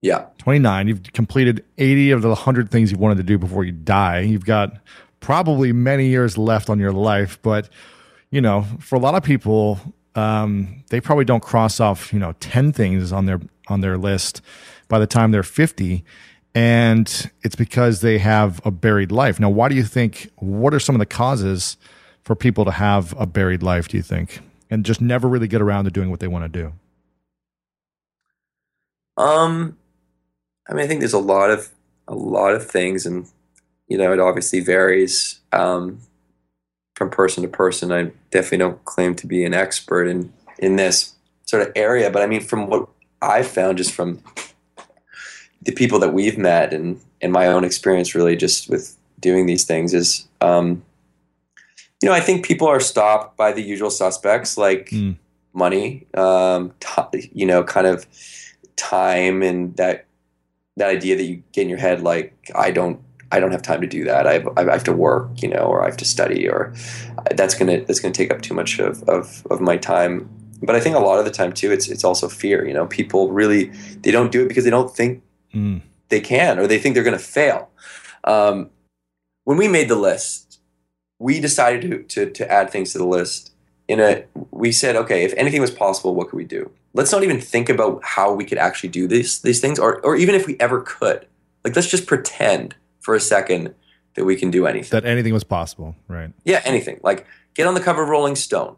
[0.03, 0.25] Yeah.
[0.38, 4.20] 29 you've completed 80 of the 100 things you wanted to do before you die
[4.20, 4.79] you've got
[5.20, 7.68] probably many years left on your life but
[8.31, 9.79] you know for a lot of people
[10.14, 14.42] um, they probably don't cross off you know 10 things on their on their list
[14.88, 16.05] by the time they're 50
[16.55, 19.38] and it's because they have a buried life.
[19.38, 21.77] Now why do you think what are some of the causes
[22.23, 24.40] for people to have a buried life do you think?
[24.68, 26.73] And just never really get around to doing what they want to do.
[29.16, 29.77] Um,
[30.68, 31.68] I mean, I think there's a lot of
[32.09, 33.29] a lot of things, and
[33.87, 35.40] you know, it obviously varies.
[35.53, 36.01] Um,
[37.00, 37.90] from person to person.
[37.90, 41.14] I definitely don't claim to be an expert in in this.
[41.46, 42.10] sort of area.
[42.10, 42.90] But I mean, from what
[43.22, 44.22] I've found, just from
[45.62, 49.64] the people that we've met and and my own experience, really, just with doing these
[49.64, 50.82] things, is um,
[52.02, 55.16] you know, I think people are stopped by the usual suspects like mm.
[55.54, 58.06] money, um, t- you know, kind of
[58.76, 60.04] time and that
[60.76, 63.00] that idea that you get in your head like I don't
[63.32, 64.26] I don't have time to do that.
[64.26, 66.72] I have, I have to work, you know, or I have to study, or
[67.32, 70.28] that's gonna that's gonna take up too much of, of, of my time.
[70.62, 72.66] But I think a lot of the time too, it's it's also fear.
[72.66, 73.66] You know, people really
[74.02, 75.22] they don't do it because they don't think
[75.54, 75.80] mm.
[76.08, 77.70] they can, or they think they're gonna fail.
[78.24, 78.70] Um,
[79.44, 80.60] when we made the list,
[81.18, 83.52] we decided to, to to add things to the list.
[83.88, 86.70] In a, we said, okay, if anything was possible, what could we do?
[86.94, 90.16] let's not even think about how we could actually do these these things or or
[90.16, 91.26] even if we ever could
[91.64, 93.74] like let's just pretend for a second
[94.14, 94.90] that we can do anything.
[94.90, 96.32] That anything was possible right.
[96.44, 97.00] Yeah anything.
[97.02, 98.76] Like get on the cover of rolling stone.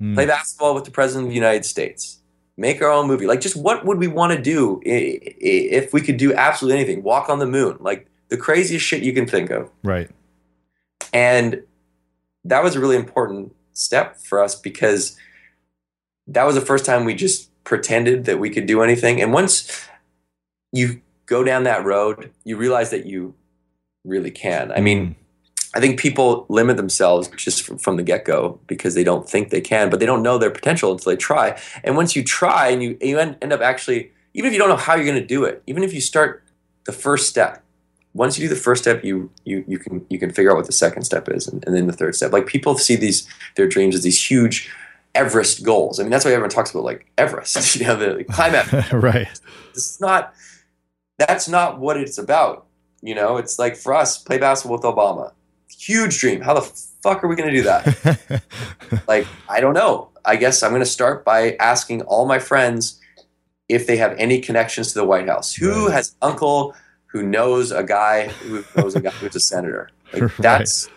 [0.00, 0.14] Mm.
[0.14, 2.18] play basketball with the president of the united states.
[2.56, 3.26] Make our own movie.
[3.26, 7.02] Like just what would we want to do if we could do absolutely anything?
[7.02, 7.78] Walk on the moon.
[7.80, 9.70] Like the craziest shit you can think of.
[9.82, 10.10] Right.
[11.12, 11.62] And
[12.44, 15.16] that was a really important step for us because
[16.26, 19.20] that was the first time we just pretended that we could do anything.
[19.20, 19.86] And once
[20.72, 23.34] you go down that road, you realize that you
[24.04, 24.72] really can.
[24.72, 25.14] I mean, mm.
[25.74, 29.50] I think people limit themselves just from, from the get go because they don't think
[29.50, 31.60] they can, but they don't know their potential until they try.
[31.84, 34.68] And once you try and you, you end, end up actually, even if you don't
[34.68, 36.44] know how you're going to do it, even if you start
[36.86, 37.62] the first step,
[38.12, 40.66] once you do the first step, you you you can you can figure out what
[40.66, 42.32] the second step is, and, and then the third step.
[42.32, 44.68] Like people see these their dreams as these huge
[45.14, 45.98] Everest goals.
[45.98, 48.66] I mean, that's why everyone talks about like Everest, you know, the climate.
[48.92, 49.28] right.
[49.70, 50.34] It's not,
[51.18, 52.66] that's not what it's about.
[53.02, 55.32] You know, it's like for us, play basketball with Obama.
[55.68, 56.40] Huge dream.
[56.40, 56.62] How the
[57.02, 58.42] fuck are we going to do that?
[59.08, 60.10] like, I don't know.
[60.24, 63.00] I guess I'm going to start by asking all my friends
[63.68, 65.54] if they have any connections to the White House.
[65.54, 65.94] Who right.
[65.94, 66.74] has uncle
[67.06, 69.90] who knows a guy who knows a guy who's a senator?
[70.12, 70.32] Like, right.
[70.38, 70.88] That's,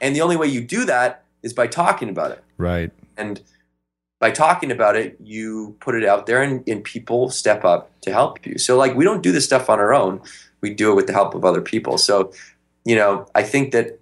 [0.00, 2.42] and the only way you do that is by talking about it.
[2.56, 2.90] Right.
[3.18, 3.42] And
[4.18, 8.10] by talking about it, you put it out there and, and people step up to
[8.10, 8.56] help you.
[8.56, 10.22] So, like, we don't do this stuff on our own,
[10.62, 11.98] we do it with the help of other people.
[11.98, 12.32] So,
[12.84, 14.00] you know, I think that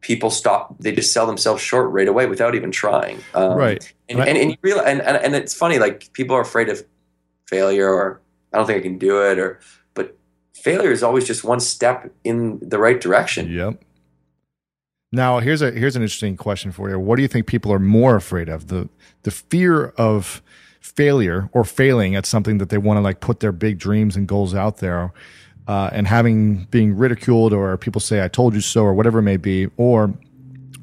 [0.00, 3.20] people stop, they just sell themselves short right away without even trying.
[3.34, 3.94] Um, right.
[4.08, 6.84] And, and, and, you realize, and, and, and it's funny, like, people are afraid of
[7.46, 8.20] failure or
[8.52, 9.60] I don't think I can do it or,
[9.94, 10.16] but
[10.54, 13.50] failure is always just one step in the right direction.
[13.50, 13.82] Yep.
[15.12, 16.98] Now, here's a here's an interesting question for you.
[16.98, 18.66] What do you think people are more afraid of?
[18.66, 18.88] The
[19.22, 20.42] the fear of
[20.80, 24.26] failure or failing at something that they want to like put their big dreams and
[24.26, 25.12] goals out there,
[25.68, 29.22] uh, and having being ridiculed or people say "I told you so" or whatever it
[29.22, 30.12] may be, or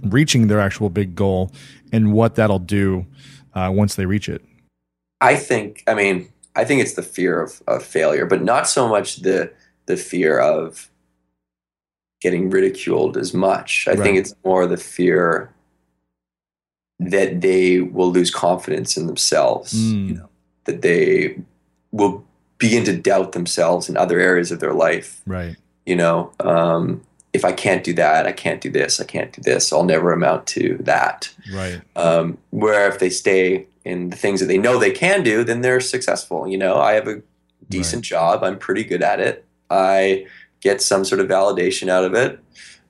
[0.03, 1.51] reaching their actual big goal
[1.91, 3.05] and what that'll do
[3.53, 4.43] uh, once they reach it.
[5.21, 5.83] I think.
[5.87, 9.51] I mean, I think it's the fear of, of failure, but not so much the
[9.85, 10.89] the fear of
[12.21, 13.85] getting ridiculed as much.
[13.87, 13.99] I right.
[13.99, 15.53] think it's more the fear
[16.99, 20.07] that they will lose confidence in themselves, mm.
[20.07, 20.29] you know,
[20.63, 21.41] that they
[21.91, 22.25] will
[22.63, 25.21] begin to doubt themselves in other areas of their life.
[25.25, 25.57] Right.
[25.85, 27.01] You know, um,
[27.33, 30.13] if I can't do that, I can't do this, I can't do this, I'll never
[30.13, 31.29] amount to that.
[31.53, 31.81] Right.
[31.97, 35.59] Um, where if they stay in the things that they know they can do, then
[35.59, 36.47] they're successful.
[36.47, 37.21] You know, I have a
[37.69, 38.17] decent right.
[38.17, 39.43] job, I'm pretty good at it.
[39.69, 40.25] I
[40.61, 42.39] get some sort of validation out of it.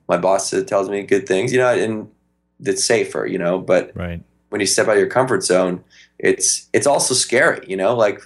[0.08, 2.12] My boss tells me good things, you know, and
[2.60, 3.58] it's safer, you know.
[3.58, 4.22] But right.
[4.50, 5.84] when you step out of your comfort zone,
[6.20, 7.96] it's it's also scary, you know.
[7.96, 8.22] Like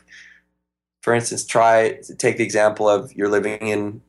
[1.08, 4.02] for instance, try take the example of you're living in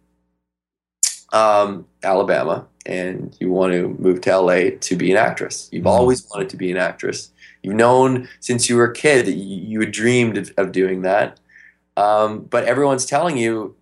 [1.33, 5.69] um, Alabama and you want to move to LA to be an actress.
[5.71, 5.97] You've mm-hmm.
[5.97, 7.31] always wanted to be an actress.
[7.63, 11.03] You've known since you were a kid that you, you had dreamed of, of doing
[11.03, 11.39] that.
[11.97, 13.77] Um, but everyone's telling you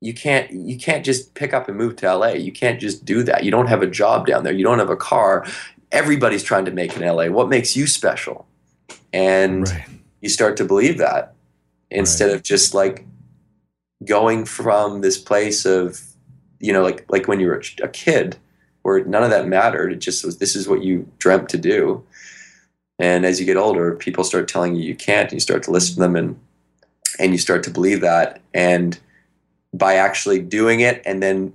[0.00, 2.30] you can't you can't just pick up and move to LA.
[2.30, 3.44] You can't just do that.
[3.44, 4.52] You don't have a job down there.
[4.52, 5.46] You don't have a car.
[5.92, 7.28] Everybody's trying to make in LA.
[7.28, 8.48] What makes you special?
[9.12, 9.84] And right.
[10.20, 11.34] you start to believe that
[11.90, 12.34] instead right.
[12.36, 13.06] of just like
[14.04, 16.00] going from this place of
[16.60, 18.36] you know like like when you were a kid
[18.84, 19.92] where none of that mattered.
[19.92, 22.04] It just was this is what you dreamt to do.
[22.98, 25.24] And as you get older, people start telling you you can't.
[25.24, 26.38] And you start to listen to them and
[27.18, 28.98] and you start to believe that and
[29.72, 31.52] by actually doing it and then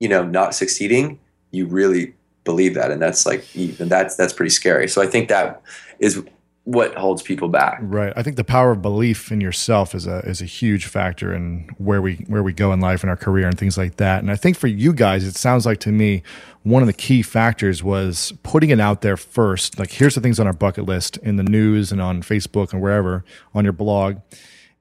[0.00, 1.18] you know not succeeding
[1.50, 5.28] you really believe that and that's like even that's that's pretty scary so i think
[5.28, 5.60] that
[5.98, 6.22] is
[6.64, 7.78] what holds people back.
[7.82, 8.12] Right.
[8.16, 11.68] I think the power of belief in yourself is a is a huge factor in
[11.76, 14.20] where we where we go in life and our career and things like that.
[14.20, 16.22] And I think for you guys, it sounds like to me
[16.62, 19.78] one of the key factors was putting it out there first.
[19.78, 22.80] Like here's the things on our bucket list in the news and on Facebook and
[22.80, 24.16] wherever on your blog.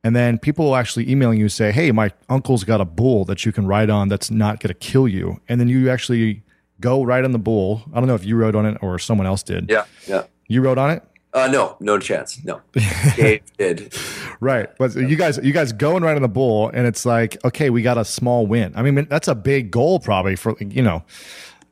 [0.05, 3.45] And then people will actually emailing you say, "Hey, my uncle's got a bull that
[3.45, 6.43] you can ride on that's not going to kill you." And then you actually
[6.79, 7.83] go ride on the bull.
[7.93, 9.69] I don't know if you rode on it or someone else did.
[9.69, 10.23] Yeah, yeah.
[10.47, 11.03] You rode on it?
[11.33, 12.43] Uh, no, no chance.
[12.43, 12.61] No,
[13.15, 13.95] Dave did.
[14.39, 17.71] Right, but you guys, you guys going right on the bull, and it's like, okay,
[17.71, 18.71] we got a small win.
[18.75, 21.03] I mean, that's a big goal, probably for you know,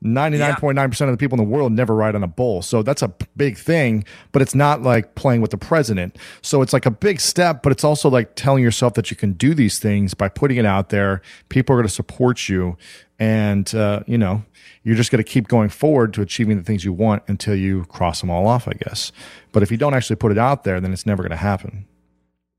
[0.01, 2.27] ninety nine point nine percent of the people in the world never ride on a
[2.27, 4.03] bull, so that's a big thing.
[4.31, 7.61] But it's not like playing with the president, so it's like a big step.
[7.61, 10.65] But it's also like telling yourself that you can do these things by putting it
[10.65, 11.21] out there.
[11.49, 12.77] People are going to support you,
[13.19, 14.43] and uh, you know,
[14.83, 17.85] you're just going to keep going forward to achieving the things you want until you
[17.85, 19.11] cross them all off, I guess.
[19.51, 21.85] But if you don't actually put it out there, then it's never going to happen.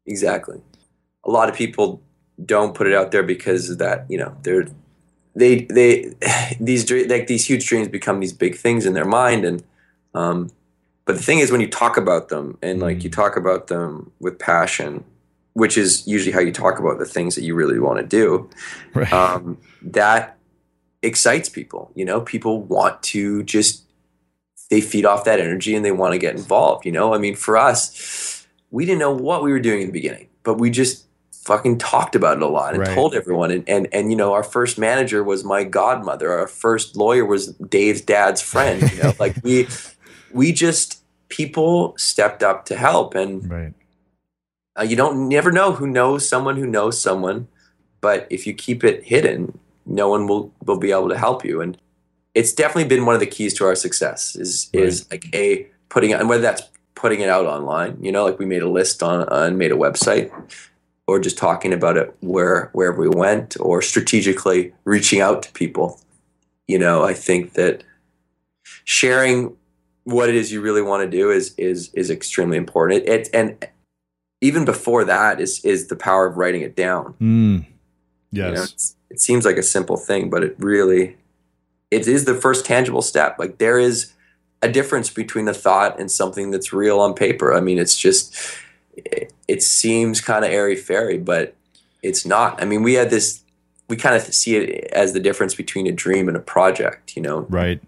[0.07, 0.61] Exactly.
[1.25, 2.01] A lot of people
[2.45, 4.67] don't put it out there because of that, you know, they're
[5.35, 6.15] they they
[6.61, 9.63] these like these huge dreams become these big things in their mind and
[10.15, 10.51] um
[11.05, 13.15] but the thing is when you talk about them and like you mm.
[13.15, 15.05] talk about them with passion
[15.55, 18.49] which is usually how you talk about the things that you really want to do
[18.95, 19.13] right.
[19.13, 20.39] um, that
[21.03, 21.91] excites people.
[21.95, 23.85] You know, people want to just
[24.71, 26.87] they feed off that energy and they want to get involved.
[26.87, 29.93] You know, I mean, for us, we didn't know what we were doing in the
[29.93, 32.95] beginning, but we just fucking talked about it a lot and right.
[32.95, 33.51] told everyone.
[33.51, 36.33] And, and and you know, our first manager was my godmother.
[36.33, 38.91] Our first lawyer was Dave's dad's friend.
[38.91, 39.69] You know, like we
[40.33, 43.51] we just people stepped up to help and.
[43.51, 43.75] Right.
[44.75, 47.47] Uh, you don't never know who knows someone who knows someone,
[48.01, 51.61] but if you keep it hidden, no one will will be able to help you
[51.61, 51.79] and
[52.35, 54.85] it's definitely been one of the keys to our success is right.
[54.85, 56.63] is like a putting and whether that's
[56.95, 59.77] putting it out online you know like we made a list on and made a
[59.77, 60.33] website
[61.07, 66.01] or just talking about it where wherever we went or strategically reaching out to people
[66.69, 67.83] you know i think that
[68.85, 69.55] sharing
[70.05, 73.29] what it is you really want to do is is is extremely important it, it
[73.35, 73.69] and
[74.41, 77.65] even before that is is the power of writing it down mm.
[78.33, 78.67] Yes you know,
[79.11, 81.17] it seems like a simple thing, but it really
[81.91, 83.39] it is the first tangible step.
[83.39, 84.13] Like there is
[84.63, 87.53] a difference between a thought and something that's real on paper.
[87.53, 88.35] I mean, it's just
[88.97, 91.55] it, it seems kind of airy fairy, but
[92.03, 92.61] it's not.
[92.63, 93.43] I mean, we had this.
[93.89, 97.15] We kind of see it as the difference between a dream and a project.
[97.15, 97.83] You know, right?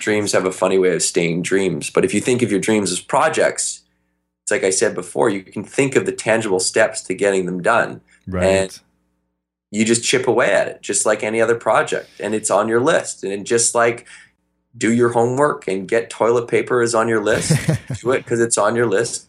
[0.00, 2.90] Dreams have a funny way of staying dreams, but if you think of your dreams
[2.90, 3.82] as projects,
[4.42, 5.30] it's like I said before.
[5.30, 8.44] You can think of the tangible steps to getting them done, right?
[8.44, 8.80] And
[9.70, 12.80] you just chip away at it just like any other project and it's on your
[12.80, 13.22] list.
[13.24, 14.06] And just like
[14.76, 17.50] do your homework and get toilet paper is on your list
[18.00, 19.28] do it because it's on your list.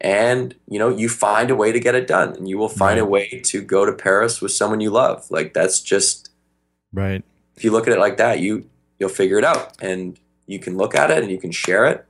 [0.00, 3.00] And you know you find a way to get it done and you will find
[3.00, 3.06] right.
[3.06, 5.30] a way to go to paris with someone you love.
[5.30, 6.30] Like that's just
[6.92, 7.24] right.
[7.56, 8.68] if you look at it like that you
[8.98, 12.04] you'll figure it out and you can look at it and you can share it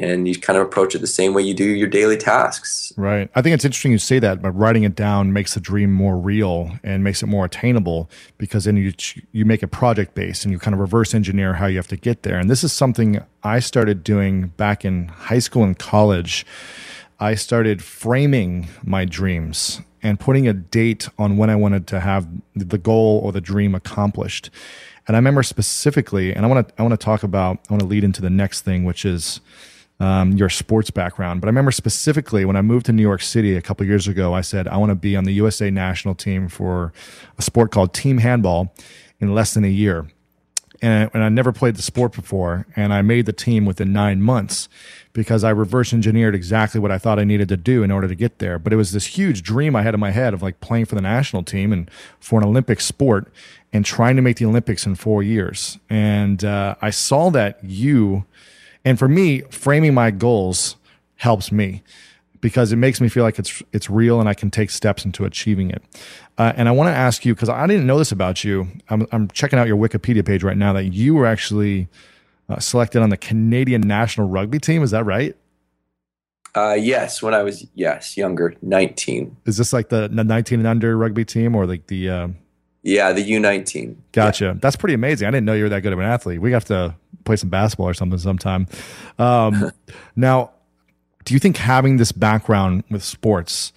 [0.00, 2.92] and you kind of approach it the same way you do your daily tasks.
[2.96, 3.30] Right.
[3.34, 6.16] I think it's interesting you say that, but writing it down makes the dream more
[6.16, 8.92] real and makes it more attainable because then you
[9.32, 11.96] you make it project based and you kind of reverse engineer how you have to
[11.96, 12.38] get there.
[12.38, 16.46] And this is something I started doing back in high school and college.
[17.18, 22.26] I started framing my dreams and putting a date on when I wanted to have
[22.54, 24.48] the goal or the dream accomplished.
[25.06, 27.80] And I remember specifically, and I want to I want to talk about I want
[27.80, 29.40] to lead into the next thing, which is
[30.00, 31.40] um, your sports background.
[31.40, 34.34] But I remember specifically when I moved to New York City a couple years ago,
[34.34, 36.92] I said, I want to be on the USA national team for
[37.38, 38.74] a sport called team handball
[39.20, 40.08] in less than a year.
[40.82, 42.66] And I, and I never played the sport before.
[42.74, 44.70] And I made the team within nine months
[45.12, 48.14] because I reverse engineered exactly what I thought I needed to do in order to
[48.14, 48.58] get there.
[48.58, 50.94] But it was this huge dream I had in my head of like playing for
[50.94, 53.30] the national team and for an Olympic sport
[53.74, 55.78] and trying to make the Olympics in four years.
[55.90, 58.24] And uh, I saw that you
[58.84, 60.76] and for me, framing my goals
[61.16, 61.82] helps me
[62.40, 65.24] because it makes me feel like it's it's real and I can take steps into
[65.24, 65.82] achieving it.
[66.38, 68.68] Uh, and I want to ask you because I didn't know this about you.
[68.88, 71.88] I'm, I'm, checking out your Wikipedia page right now that you were actually
[72.48, 74.82] uh, selected on the Canadian national rugby team.
[74.82, 75.36] Is that right?
[76.54, 79.36] Uh, yes, when I was yes younger, 19.
[79.44, 82.08] Is this like the, the 19 and under rugby team or like the?
[82.82, 83.96] Yeah, the U19.
[84.12, 84.44] Gotcha.
[84.44, 84.54] Yeah.
[84.56, 85.28] That's pretty amazing.
[85.28, 86.40] I didn't know you were that good of an athlete.
[86.40, 88.66] We have to play some basketball or something sometime.
[89.18, 89.70] Um,
[90.16, 90.52] now,
[91.24, 93.72] do you think having this background with sports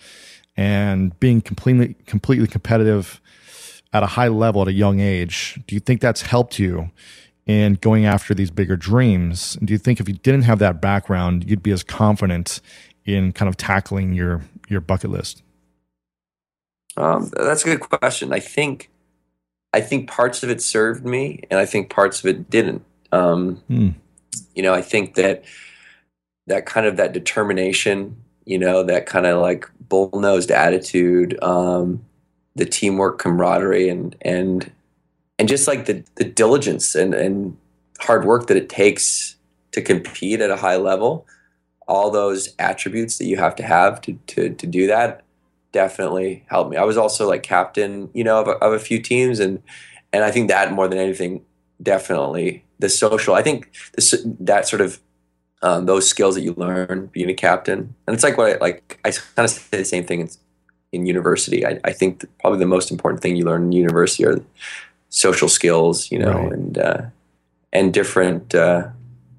[0.55, 3.19] and being completely completely competitive
[3.91, 6.89] at a high level at a young age, do you think that's helped you
[7.45, 9.57] in going after these bigger dreams?
[9.63, 12.61] Do you think if you didn't have that background, you'd be as confident
[13.05, 15.43] in kind of tackling your your bucket list?
[16.95, 18.31] Um, that's a good question.
[18.31, 18.89] I think
[19.73, 22.83] I think parts of it served me, and I think parts of it didn't.
[23.11, 23.89] Um, hmm.
[24.55, 25.43] You know, I think that
[26.47, 32.05] that kind of that determination, you know, that kind of like bull nosed attitude, um,
[32.55, 34.71] the teamwork, camaraderie, and and
[35.39, 37.57] and just like the the diligence and and
[37.99, 39.35] hard work that it takes
[39.71, 41.25] to compete at a high level
[41.87, 45.23] all those attributes that you have to have to to to do that
[45.73, 46.77] definitely helped me.
[46.77, 49.61] I was also like captain, you know, of a, of a few teams, and
[50.13, 51.43] and I think that more than anything,
[51.81, 53.35] definitely the social.
[53.35, 54.99] I think this that sort of
[55.61, 58.99] um, those skills that you learn being a captain, and it's like what I like.
[59.03, 60.29] I kind of say the same thing in,
[60.93, 61.65] in university.
[61.65, 64.39] I, I think probably the most important thing you learn in university are
[65.09, 66.53] social skills, you know, right.
[66.53, 67.01] and uh,
[67.73, 68.55] and different.
[68.55, 68.87] Uh,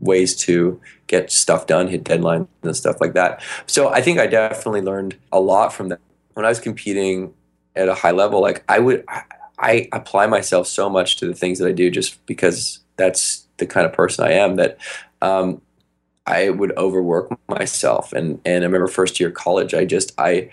[0.05, 3.43] ways to get stuff done, hit deadlines and stuff like that.
[3.67, 6.01] So I think I definitely learned a lot from that.
[6.35, 7.33] When I was competing
[7.75, 9.23] at a high level, like I would, I,
[9.59, 13.67] I apply myself so much to the things that I do just because that's the
[13.67, 14.79] kind of person I am that
[15.23, 15.61] um,
[16.27, 18.13] I would overwork myself.
[18.13, 20.51] And and I remember first year college, I just I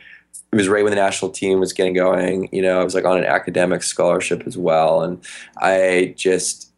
[0.52, 2.50] it was right when the national team was getting going.
[2.52, 5.24] You know, I was like on an academic scholarship as well, and
[5.58, 6.72] I just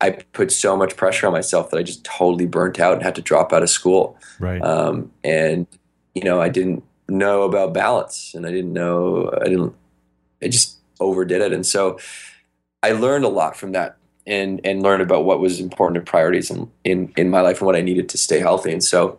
[0.00, 3.14] I put so much pressure on myself that I just totally burnt out and had
[3.16, 4.16] to drop out of school.
[4.38, 4.62] Right.
[4.62, 5.66] Um, and
[6.14, 9.30] you know, I didn't know about balance, and I didn't know.
[9.40, 9.74] I didn't.
[10.42, 11.98] I just overdid it, and so
[12.82, 16.50] I learned a lot from that, and and learned about what was important and priorities
[16.50, 18.72] in in in my life and what I needed to stay healthy.
[18.72, 19.18] And so,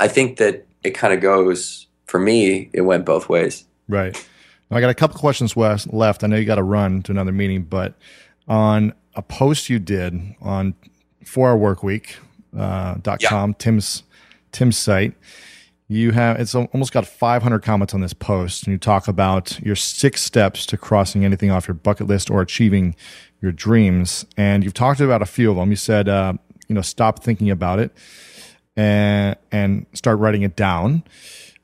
[0.00, 2.70] I think that it kind of goes for me.
[2.72, 3.64] It went both ways.
[3.88, 4.28] Right.
[4.70, 6.24] I got a couple questions left.
[6.24, 7.94] I know you got to run to another meeting, but
[8.48, 10.74] on a post you did on
[11.24, 13.52] 4hourworkweek.com, uh, yeah.
[13.58, 14.02] Tim's
[14.52, 15.14] Tim's site.
[15.86, 19.76] You have it's almost got 500 comments on this post, and you talk about your
[19.76, 22.96] six steps to crossing anything off your bucket list or achieving
[23.42, 24.24] your dreams.
[24.36, 25.68] And you've talked about a few of them.
[25.68, 26.34] You said, uh,
[26.68, 27.92] you know, stop thinking about it
[28.76, 31.04] and and start writing it down.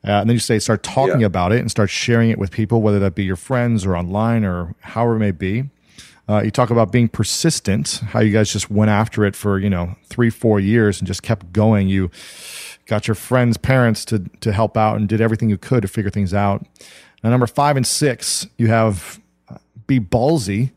[0.06, 1.26] Uh, and then you say start talking yeah.
[1.26, 4.44] about it and start sharing it with people, whether that be your friends or online
[4.44, 5.64] or however it may be.
[6.28, 9.68] Uh, you talk about being persistent, how you guys just went after it for, you
[9.68, 11.88] know, three, four years and just kept going.
[11.88, 12.08] You
[12.90, 16.10] got your friends' parents to, to help out and did everything you could to figure
[16.10, 16.66] things out.
[17.22, 20.72] Now, number five and six, you have uh, be ballsy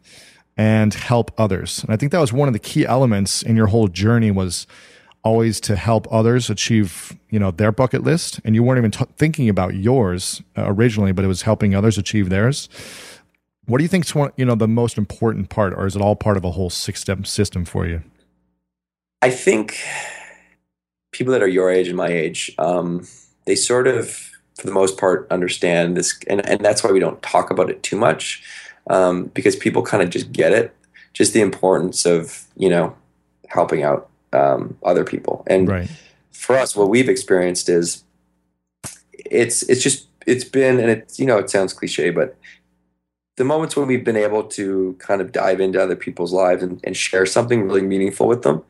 [0.56, 1.84] and help others.
[1.84, 4.67] And I think that was one of the key elements in your whole journey was
[5.23, 8.39] always to help others achieve, you know, their bucket list.
[8.45, 11.97] And you weren't even t- thinking about yours uh, originally, but it was helping others
[11.97, 12.69] achieve theirs.
[13.65, 14.06] What do you think
[14.38, 16.99] you know the most important part, or is it all part of a whole six
[16.99, 18.04] step system for you?
[19.21, 19.80] I think
[21.13, 23.08] people that are your age and my age, um,
[23.45, 24.10] they sort of,
[24.56, 27.82] for the most part, understand this, and and that's why we don't talk about it
[27.84, 28.43] too much,
[28.89, 30.76] um, because people kind of just get it,
[31.13, 32.95] just the importance of you know
[33.47, 35.89] helping out um, other people, and right.
[36.32, 38.04] for us, what we've experienced is
[39.13, 42.36] it's it's just it's been and it's you know it sounds cliche, but
[43.38, 46.80] the moments when we've been able to kind of dive into other people's lives and,
[46.84, 48.62] and share something really meaningful with them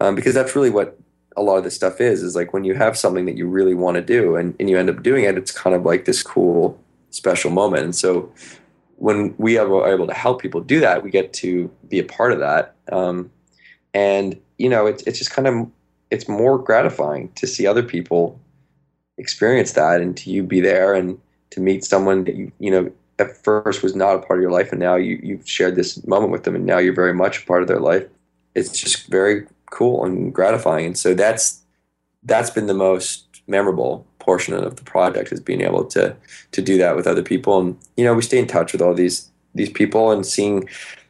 [0.00, 0.98] um, because that's really what
[1.36, 3.74] a lot of this stuff is is like when you have something that you really
[3.74, 6.22] want to do and, and you end up doing it it's kind of like this
[6.22, 6.78] cool
[7.10, 7.84] special moment.
[7.84, 8.32] And so
[8.96, 12.32] when we are able to help people do that we get to be a part
[12.32, 12.74] of that.
[12.92, 13.30] Um,
[13.94, 15.68] and you know it's, it's just kind of
[16.10, 18.38] it's more gratifying to see other people
[19.18, 21.18] experience that and to you be there and
[21.50, 24.50] to meet someone that you you know at first was not a part of your
[24.50, 27.42] life and now you, you've shared this moment with them and now you're very much
[27.42, 28.06] a part of their life.
[28.54, 31.62] It's just very cool and gratifying and so that's
[32.24, 36.14] that's been the most memorable portion of the project is being able to
[36.52, 38.94] to do that with other people and you know we stay in touch with all
[38.94, 40.68] these these people and seeing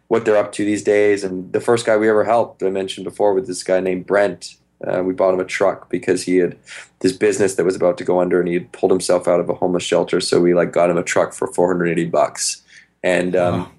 [0.09, 3.05] what they're up to these days and the first guy we ever helped i mentioned
[3.05, 6.57] before with this guy named brent uh, we bought him a truck because he had
[7.01, 9.51] this business that was about to go under, and he had pulled himself out of
[9.51, 10.21] a homeless shelter.
[10.21, 12.63] So we like got him a truck for 480 bucks,
[13.03, 13.73] and um, wow.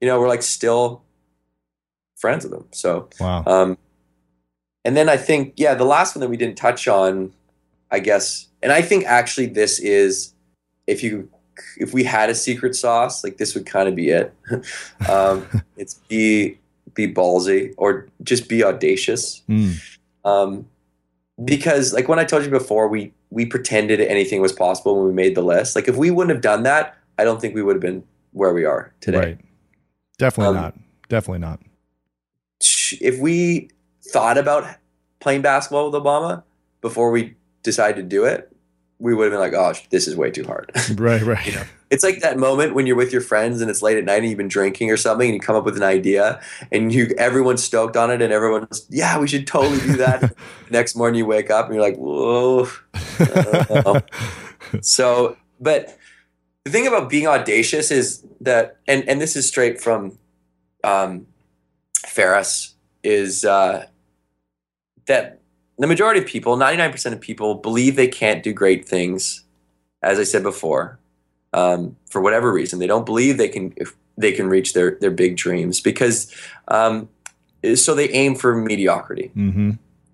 [0.00, 1.02] you know we're like still
[2.16, 2.66] friends with him.
[2.70, 3.42] So wow.
[3.46, 3.78] Um,
[4.84, 7.32] and then I think yeah, the last one that we didn't touch on,
[7.90, 10.34] I guess, and I think actually this is
[10.86, 11.28] if you
[11.76, 14.32] if we had a secret sauce, like this would kind of be it.
[15.08, 16.58] um, it's be
[16.94, 19.42] be ballsy or just be audacious.
[19.48, 19.96] Mm.
[20.24, 20.68] Um,
[21.44, 25.12] because like when I told you before, we we pretended anything was possible when we
[25.12, 25.76] made the list.
[25.76, 28.52] Like if we wouldn't have done that, I don't think we would have been where
[28.52, 29.18] we are today.
[29.18, 29.38] Right.
[30.18, 30.74] Definitely um, not.
[31.08, 31.60] Definitely not.
[33.00, 33.70] if we
[34.10, 34.66] thought about
[35.20, 36.42] playing basketball with Obama
[36.80, 38.52] before we decided to do it,
[38.98, 41.46] we would have been like, "Oh, this is way too hard." Right, right.
[41.46, 41.64] you know?
[41.90, 44.28] It's like that moment when you're with your friends and it's late at night and
[44.28, 46.38] you've been drinking or something and you come up with an idea
[46.70, 50.34] and you everyone's stoked on it and everyone's yeah, we should totally do that.
[50.70, 52.68] Next morning you wake up and you're like, "Whoa."
[54.82, 55.96] so, but
[56.64, 60.18] the thing about being audacious is that and and this is straight from
[60.84, 61.26] um
[62.06, 63.86] Ferriss is uh
[65.08, 65.40] that
[65.78, 69.44] the majority of people, 99% of people, believe they can't do great things,
[70.02, 70.98] as I said before,
[71.52, 72.78] um, for whatever reason.
[72.78, 73.74] They don't believe they can
[74.16, 76.34] they can reach their their big dreams because
[76.68, 77.08] um,
[77.74, 79.30] so they aim for mediocrity.
[79.36, 79.70] Mm-hmm.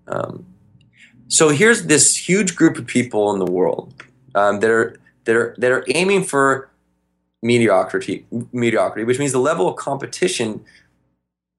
[0.07, 0.45] Um,
[1.27, 3.93] so here's this huge group of people in the world
[4.35, 6.69] um, that are that are that are aiming for
[7.41, 10.63] mediocrity mediocrity, which means the level of competition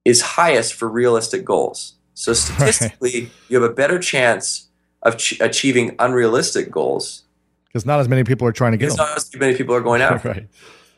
[0.05, 1.96] is highest for realistic goals.
[2.17, 3.31] So statistically, right.
[3.47, 4.69] you have a better chance
[5.03, 7.25] of ch- achieving unrealistic goals
[7.67, 8.97] because not as many people are trying to get them.
[8.97, 10.25] Not as many people are going out.
[10.25, 10.47] right.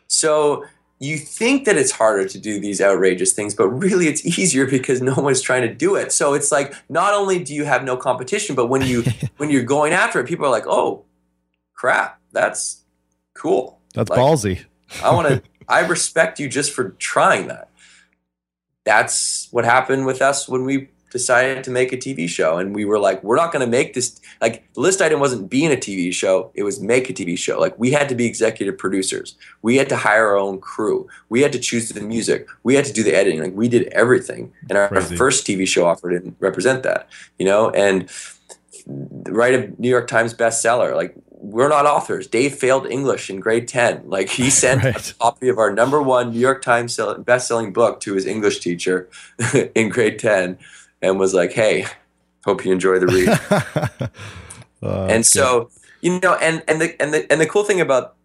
[0.07, 0.63] So
[0.99, 5.01] you think that it's harder to do these outrageous things, but really it's easier because
[5.01, 6.13] no one's trying to do it.
[6.13, 9.03] So it's like not only do you have no competition, but when you
[9.37, 11.03] when you're going after it, people are like, "Oh,
[11.73, 12.85] crap, that's
[13.33, 13.81] cool.
[13.93, 14.63] That's like, ballsy."
[15.03, 15.43] I want to.
[15.67, 17.69] I respect you just for trying that.
[18.85, 22.57] That's what happened with us when we decided to make a TV show.
[22.57, 24.19] And we were like, we're not going to make this.
[24.41, 27.59] Like, the list item wasn't being a TV show, it was make a TV show.
[27.59, 29.35] Like, we had to be executive producers.
[29.61, 31.07] We had to hire our own crew.
[31.29, 32.47] We had to choose the music.
[32.63, 33.41] We had to do the editing.
[33.41, 34.53] Like, we did everything.
[34.69, 37.69] And our, our first TV show offer didn't represent that, you know?
[37.71, 38.09] And
[38.87, 40.95] write a New York Times bestseller.
[40.95, 42.27] Like, we're not authors.
[42.27, 44.09] Dave failed English in grade 10.
[44.09, 45.11] Like he sent right.
[45.11, 49.09] a copy of our number one New York Times best-selling book to his English teacher
[49.75, 50.57] in grade 10
[51.01, 51.85] and was like, "Hey,
[52.45, 54.11] hope you enjoy the read."
[54.83, 55.69] uh, and so,
[56.01, 58.15] you know, and and the and the and the cool thing about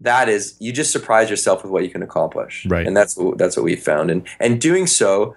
[0.00, 2.86] that is you just surprise yourself with what you can accomplish, right?
[2.86, 5.34] And that's what, that's what we found, and and doing so,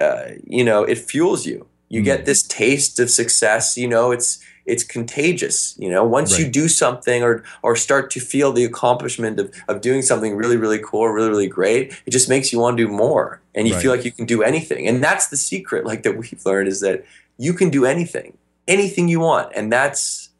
[0.00, 1.66] uh, you know, it fuels you.
[1.88, 2.04] You mm.
[2.04, 3.76] get this taste of success.
[3.76, 6.40] You know, it's it's contagious you know once right.
[6.40, 10.56] you do something or or start to feel the accomplishment of, of doing something really
[10.56, 13.74] really cool really really great it just makes you want to do more and you
[13.74, 13.82] right.
[13.82, 16.80] feel like you can do anything and that's the secret like that we've learned is
[16.80, 17.04] that
[17.38, 18.36] you can do anything
[18.68, 20.30] anything you want and that's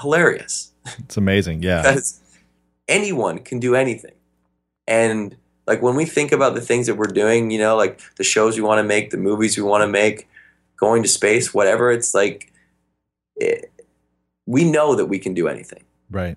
[0.00, 2.20] hilarious it's amazing yeah because
[2.88, 4.14] anyone can do anything
[4.86, 5.36] and
[5.66, 8.56] like when we think about the things that we're doing you know like the shows
[8.56, 10.28] we want to make the movies we want to make
[10.76, 12.52] going to space whatever it's like
[13.36, 13.72] it,
[14.46, 15.84] we know that we can do anything.
[16.10, 16.36] Right.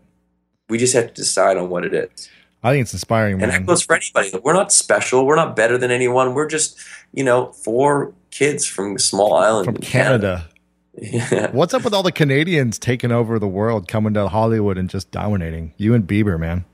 [0.69, 2.29] We just have to decide on what it is.
[2.61, 3.49] I think it's inspiring, man.
[3.49, 4.31] And that goes for anybody.
[4.43, 5.25] We're not special.
[5.25, 6.33] We're not better than anyone.
[6.33, 6.77] We're just,
[7.13, 10.49] you know, four kids from a small island from Canada.
[10.97, 11.29] Canada.
[11.41, 11.51] Yeah.
[11.51, 15.11] What's up with all the Canadians taking over the world, coming to Hollywood and just
[15.11, 15.73] dominating?
[15.77, 16.65] You and Bieber, man.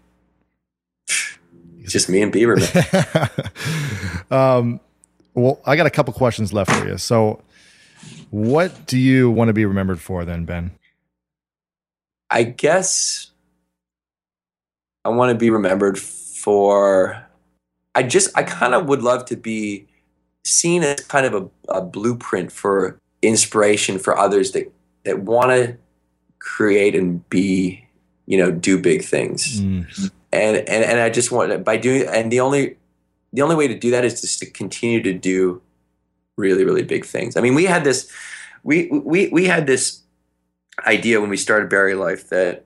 [1.07, 2.57] It's just me and Bieber,
[4.31, 4.31] man.
[4.31, 4.79] um,
[5.35, 6.97] well, I got a couple questions left for you.
[6.97, 7.43] So,
[8.31, 10.71] what do you want to be remembered for then, Ben?
[12.29, 13.31] I guess
[15.03, 17.23] I want to be remembered for.
[17.93, 19.87] I just, I kind of would love to be
[20.43, 24.71] seen as kind of a, a blueprint for inspiration for others that,
[25.05, 25.77] that want to
[26.39, 27.87] create and be,
[28.25, 29.61] you know, do big things.
[29.61, 30.11] Mm.
[30.33, 32.75] And, and, and I just want to, by doing, and the only,
[33.31, 35.61] the only way to do that is just to continue to do
[36.37, 37.35] really really big things.
[37.37, 38.11] I mean, we had this
[38.63, 40.01] we we we had this
[40.85, 42.65] idea when we started Buried Life that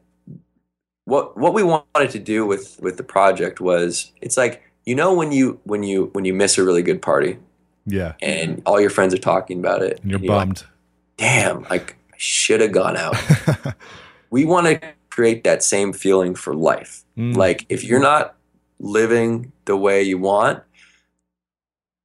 [1.10, 5.14] what what we wanted to do with with the project was it's like you know
[5.14, 7.38] when you when you when you miss a really good party
[7.86, 10.70] yeah and all your friends are talking about it and you're and bummed like,
[11.18, 13.16] damn like i should have gone out
[14.30, 17.36] we want to create that same feeling for life mm.
[17.36, 18.36] like if you're not
[18.80, 20.62] living the way you want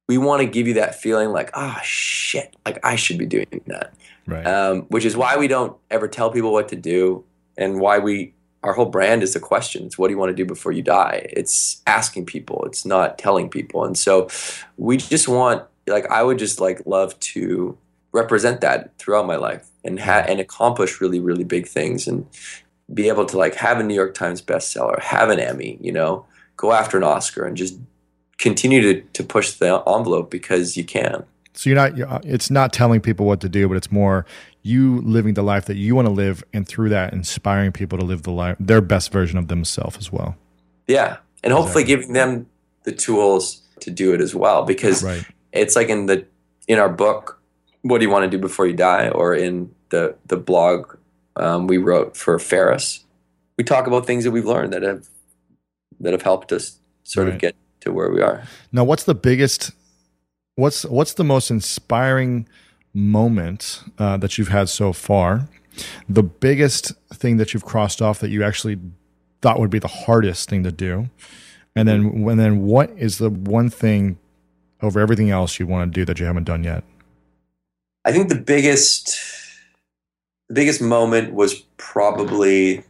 [0.07, 3.61] we want to give you that feeling like, oh shit, like I should be doing
[3.67, 3.93] that.
[4.27, 4.45] Right.
[4.45, 7.23] Um, which is why we don't ever tell people what to do
[7.57, 8.33] and why we
[8.63, 9.85] our whole brand is a question.
[9.85, 11.27] It's what do you want to do before you die?
[11.31, 12.63] It's asking people.
[12.65, 13.85] It's not telling people.
[13.85, 14.27] And so
[14.77, 17.77] we just want like I would just like love to
[18.11, 22.25] represent that throughout my life and ha- and accomplish really really big things and
[22.93, 26.25] be able to like have a New York Times bestseller, have an Emmy, you know,
[26.57, 27.77] go after an Oscar and just
[28.37, 31.23] continue to, to push the envelope because you can.
[31.53, 34.25] So you're not, uh, it's not telling people what to do, but it's more
[34.61, 36.43] you living the life that you want to live.
[36.53, 40.11] And through that, inspiring people to live the life, their best version of themselves as
[40.11, 40.35] well.
[40.87, 41.17] Yeah.
[41.43, 41.95] And hopefully exactly.
[41.95, 42.47] giving them
[42.83, 44.63] the tools to do it as well.
[44.63, 45.23] Because right.
[45.53, 46.25] it's like in the
[46.67, 47.39] in our book,
[47.83, 50.97] "What Do You Want to Do Before You Die," or in the the blog
[51.35, 53.05] um, we wrote for Ferriss,
[53.57, 55.07] we talk about things that we've learned that have
[55.99, 57.35] that have helped us sort Right.
[57.35, 57.55] of get
[57.85, 58.43] to where we are.
[58.71, 59.71] Now, what's the biggest?
[60.55, 62.47] What's what's the most inspiring
[62.93, 65.47] moment uh, that you've had so far?
[66.07, 68.79] The biggest thing that you've crossed off that you actually
[69.41, 71.09] thought would be the hardest thing to do,
[71.75, 74.17] and then when then what is the one thing
[74.81, 76.83] over everything else you want to do that you haven't done yet?
[78.05, 79.19] I think the biggest
[80.47, 82.83] the biggest moment was probably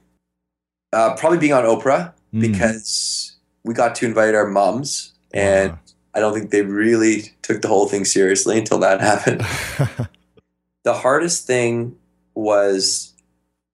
[0.93, 2.51] uh, probably being on Oprah Mm.
[2.51, 3.24] because
[3.65, 5.79] we got to invite our mums and Wow.
[6.13, 9.41] I don't think they really took the whole thing seriously until that happened.
[10.83, 11.97] the hardest thing
[12.35, 13.11] was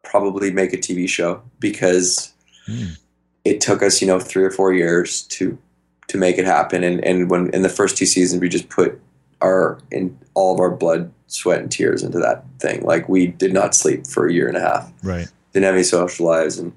[0.04, 2.34] probably make a TV show because
[2.68, 2.96] Mm.
[3.44, 5.58] it took us, you know, three or four years to
[6.08, 6.84] to make it happen.
[6.84, 9.00] And and when in the first two seasons, we just put
[9.42, 12.84] our in all of our blood, sweat, and tears into that thing.
[12.84, 14.92] Like we did not sleep for a year and a half.
[15.04, 15.28] right.
[15.54, 16.72] Didn't have any social lives, and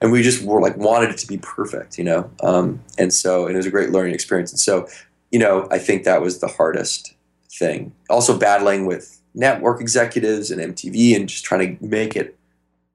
[0.00, 2.30] and we just were like wanted it to be perfect, you know.
[2.42, 4.50] Um, and so and it was a great learning experience.
[4.52, 4.88] And so,
[5.30, 7.14] you know, I think that was the hardest
[7.50, 7.92] thing.
[8.10, 12.36] Also battling with network executives and MTV and just trying to make it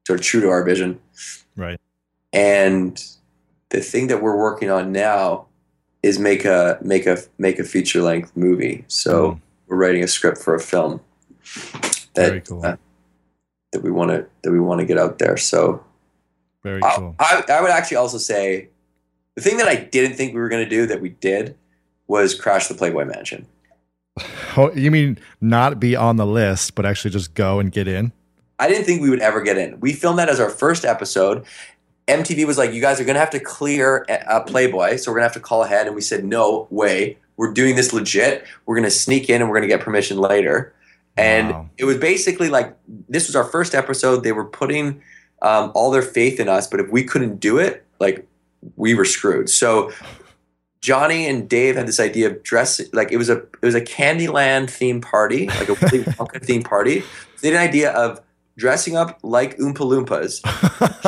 [0.05, 0.99] sort of true to our vision.
[1.55, 1.79] Right.
[2.33, 3.03] And
[3.69, 5.45] the thing that we're working on now
[6.03, 8.83] is make a make a make a feature length movie.
[8.87, 9.39] So Mm.
[9.67, 10.99] we're writing a script for a film
[12.15, 12.65] that Very cool.
[12.65, 12.75] uh,
[13.71, 15.37] that we want to that we want to get out there.
[15.37, 15.83] So
[16.63, 17.15] Very I- cool.
[17.19, 18.69] I, I would actually also say
[19.35, 21.55] the thing that I didn't think we were going to do that we did
[22.07, 23.47] was crash the Playboy Mansion.
[24.57, 28.11] Oh, you mean not be on the list, but actually just go and get in?
[28.59, 29.79] I didn't think we would ever get in.
[29.79, 31.45] We filmed that as our first episode.
[32.09, 34.05] MTV was like, "You guys are going to have to clear
[34.47, 37.53] Playboy, so we're going to have to call ahead." And we said, "No way, we're
[37.53, 38.45] doing this legit.
[38.65, 40.73] We're going to sneak in and we're going to get permission later."
[41.17, 41.69] And Wow.
[41.77, 42.75] it was basically like
[43.09, 44.23] this was our first episode.
[44.23, 45.01] They were putting
[45.41, 48.25] um, all their faith in us, but if we couldn't do it, like
[48.75, 49.49] we were screwed.
[49.49, 49.91] So
[50.81, 53.81] Johnny and Dave had this idea of dressing like it was a it was a
[53.81, 57.03] Candyland theme party, like a Willy Wonka theme party.
[57.41, 58.19] They had an idea of
[58.57, 60.41] dressing up like Oompa Loompas,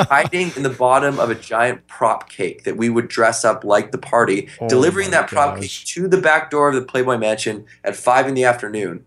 [0.10, 3.92] hiding in the bottom of a giant prop cake that we would dress up like
[3.92, 5.84] the party, Oh delivering that prop gosh.
[5.84, 9.06] cake to the back door of the Playboy Mansion at five in the afternoon,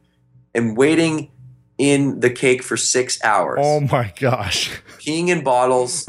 [0.57, 1.31] and waiting
[1.79, 4.71] in the cake for six hours, oh my gosh.
[4.99, 6.09] peeing in bottles,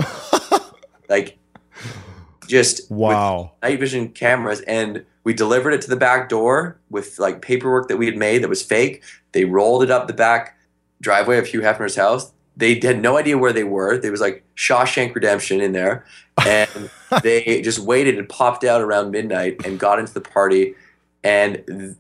[1.10, 1.38] like
[2.48, 3.52] just Wow.
[3.62, 7.98] night vision cameras and we delivered it to the back door with like paperwork that
[7.98, 9.04] we had made that was fake.
[9.34, 10.58] They rolled it up the back
[11.02, 12.32] driveway of Hugh Hefner's house.
[12.56, 13.98] They had no idea where they were.
[13.98, 16.06] There was like Shawshank Redemption in there.
[16.46, 16.90] And
[17.24, 20.76] they just waited and popped out around midnight and got into the party.
[21.26, 21.98] And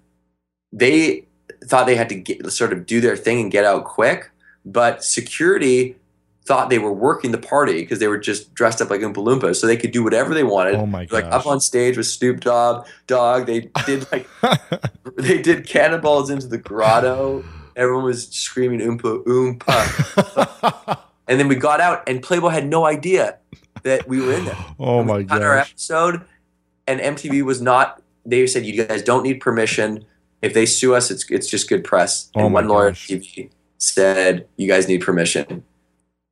[0.71, 1.26] they
[1.65, 4.31] thought they had to get, sort of do their thing and get out quick.
[4.65, 5.95] But security
[6.47, 9.57] thought they were working the party because they were just dressed up like Oompa Loompas,
[9.57, 10.75] so they could do whatever they wanted.
[10.75, 11.23] Oh my god.
[11.23, 12.87] like up on stage with Snoop Dogg.
[13.05, 13.45] Dog.
[13.45, 14.27] They did like
[15.17, 17.43] they did cannonballs into the grotto.
[17.75, 20.99] Everyone was screaming oompa oompa.
[21.27, 23.37] and then we got out, and Playboy had no idea
[23.83, 24.57] that we were in there.
[24.79, 26.21] oh my had our episode,
[26.87, 28.01] and MTV was not.
[28.25, 30.05] They said you guys don't need permission.
[30.41, 32.29] If they sue us, it's it's just good press.
[32.35, 32.91] Oh And one lawyer.
[32.91, 35.63] TV said you guys need permission,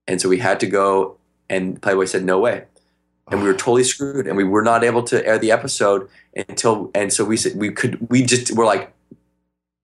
[0.07, 1.17] and so we had to go.
[1.49, 2.65] And Playboy said no way,
[3.29, 4.27] and we were totally screwed.
[4.27, 6.91] And we were not able to air the episode until.
[6.95, 8.09] And so we said we could.
[8.09, 8.93] We just were like,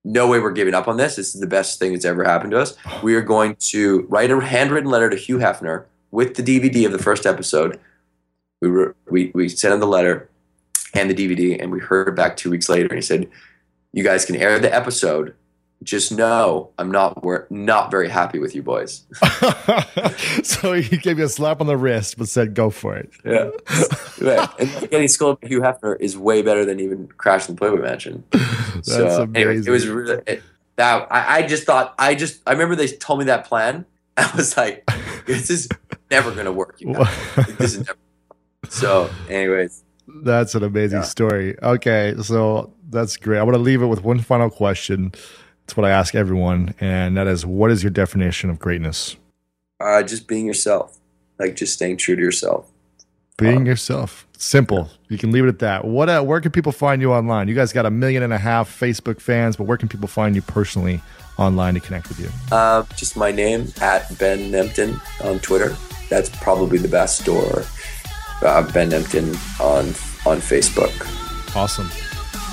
[0.04, 1.16] no way, we're giving up on this.
[1.16, 2.76] This is the best thing that's ever happened to us.
[3.02, 6.92] We are going to write a handwritten letter to Hugh Hefner with the DVD of
[6.92, 7.80] the first episode.
[8.60, 10.28] We were we we sent him the letter
[10.94, 13.28] and the DVD, and we heard back two weeks later, and he said,
[13.92, 15.34] "You guys can air the episode.
[15.82, 19.04] Just know I'm not we're not very happy with you boys."
[20.42, 23.50] so he gave you a slap on the wrist, but said, "Go for it." Yeah,
[24.20, 24.48] right.
[24.58, 28.24] And getting scolded by Hugh Hefner is way better than even crashing the Playboy Mansion.
[28.30, 29.36] That's so, amazing.
[29.36, 30.42] anyways, it was really it,
[30.76, 31.08] that.
[31.10, 33.84] I, I just thought I just I remember they told me that plan.
[34.16, 34.88] I was like,
[35.26, 35.68] "This is
[36.10, 37.04] never gonna work." You know?
[37.58, 37.98] This is never.
[38.68, 39.82] So, anyways,
[40.22, 41.04] That's an amazing Yeah.
[41.04, 41.58] story.
[41.62, 43.38] Okay, so that's great.
[43.38, 45.12] I want to leave it with one final question.
[45.64, 49.16] It's what I ask everyone, and that is, what is your definition of greatness?
[49.80, 50.96] uh, just being yourself,
[51.40, 52.66] like just staying true to yourself.
[53.36, 54.26] Being Um, yourself.
[54.38, 54.88] Simple.
[55.08, 55.84] You can leave it at that.
[55.84, 56.08] What?
[56.08, 57.48] Uh, where can people find you online?
[57.48, 60.36] You guys got a million and a half Facebook fans, but where can people find
[60.36, 61.00] you personally
[61.36, 62.28] online to connect with you?
[62.52, 65.76] Uh, just my name at Ben Nemtin on Twitter.
[66.08, 67.26] That's probably the best.
[67.26, 67.64] Or
[68.42, 69.86] uh, Ben Nemtin on
[70.30, 70.94] on Facebook.
[71.56, 71.90] Awesome.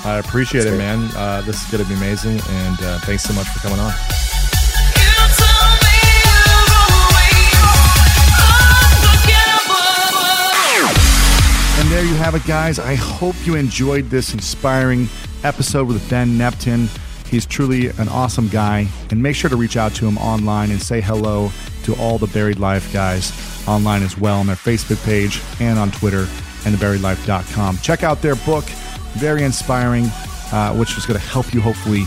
[0.04, 1.10] I appreciate it, man.
[1.14, 3.92] Uh, this is going to be amazing, and uh, thanks so much for coming on.
[11.80, 12.78] And there you have it, guys.
[12.78, 15.08] I hope you enjoyed this inspiring
[15.44, 16.88] episode with Ben Nemtin.
[17.26, 18.86] He's truly an awesome guy.
[19.10, 21.50] And make sure to reach out to him online and say hello
[21.84, 23.32] to all the Buried Life guys
[23.66, 26.26] online as well on their Facebook page and on Twitter
[26.66, 27.78] and theburiedlife.com.
[27.78, 28.64] Check out their book,
[29.14, 30.10] very inspiring,
[30.52, 32.04] uh, which is going to help you hopefully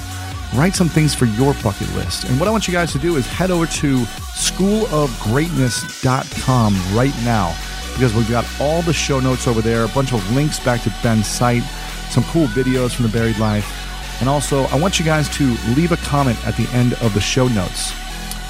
[0.56, 2.26] write some things for your bucket list.
[2.26, 7.56] And what I want you guys to do is head over to schoolofgreatness.com right now
[7.94, 10.94] because we've got all the show notes over there, a bunch of links back to
[11.04, 11.64] Ben's site,
[12.10, 13.80] some cool videos from the Buried Life.
[14.20, 17.22] And also, I want you guys to leave a comment at the end of the
[17.22, 17.94] show notes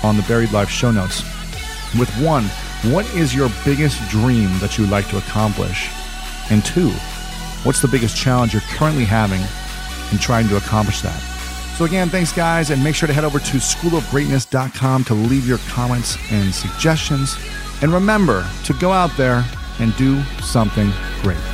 [0.04, 1.24] on the Buried Life show notes
[1.98, 2.44] with one,
[2.92, 5.90] what is your biggest dream that you would like to accomplish?
[6.50, 6.92] And two,
[7.64, 9.42] what's the biggest challenge you're currently having
[10.12, 11.20] in trying to accomplish that?
[11.78, 15.58] So, again, thanks, guys, and make sure to head over to schoolofgreatness.com to leave your
[15.70, 17.36] comments and suggestions.
[17.82, 19.44] And remember to go out there
[19.80, 20.92] and do something
[21.24, 21.53] great.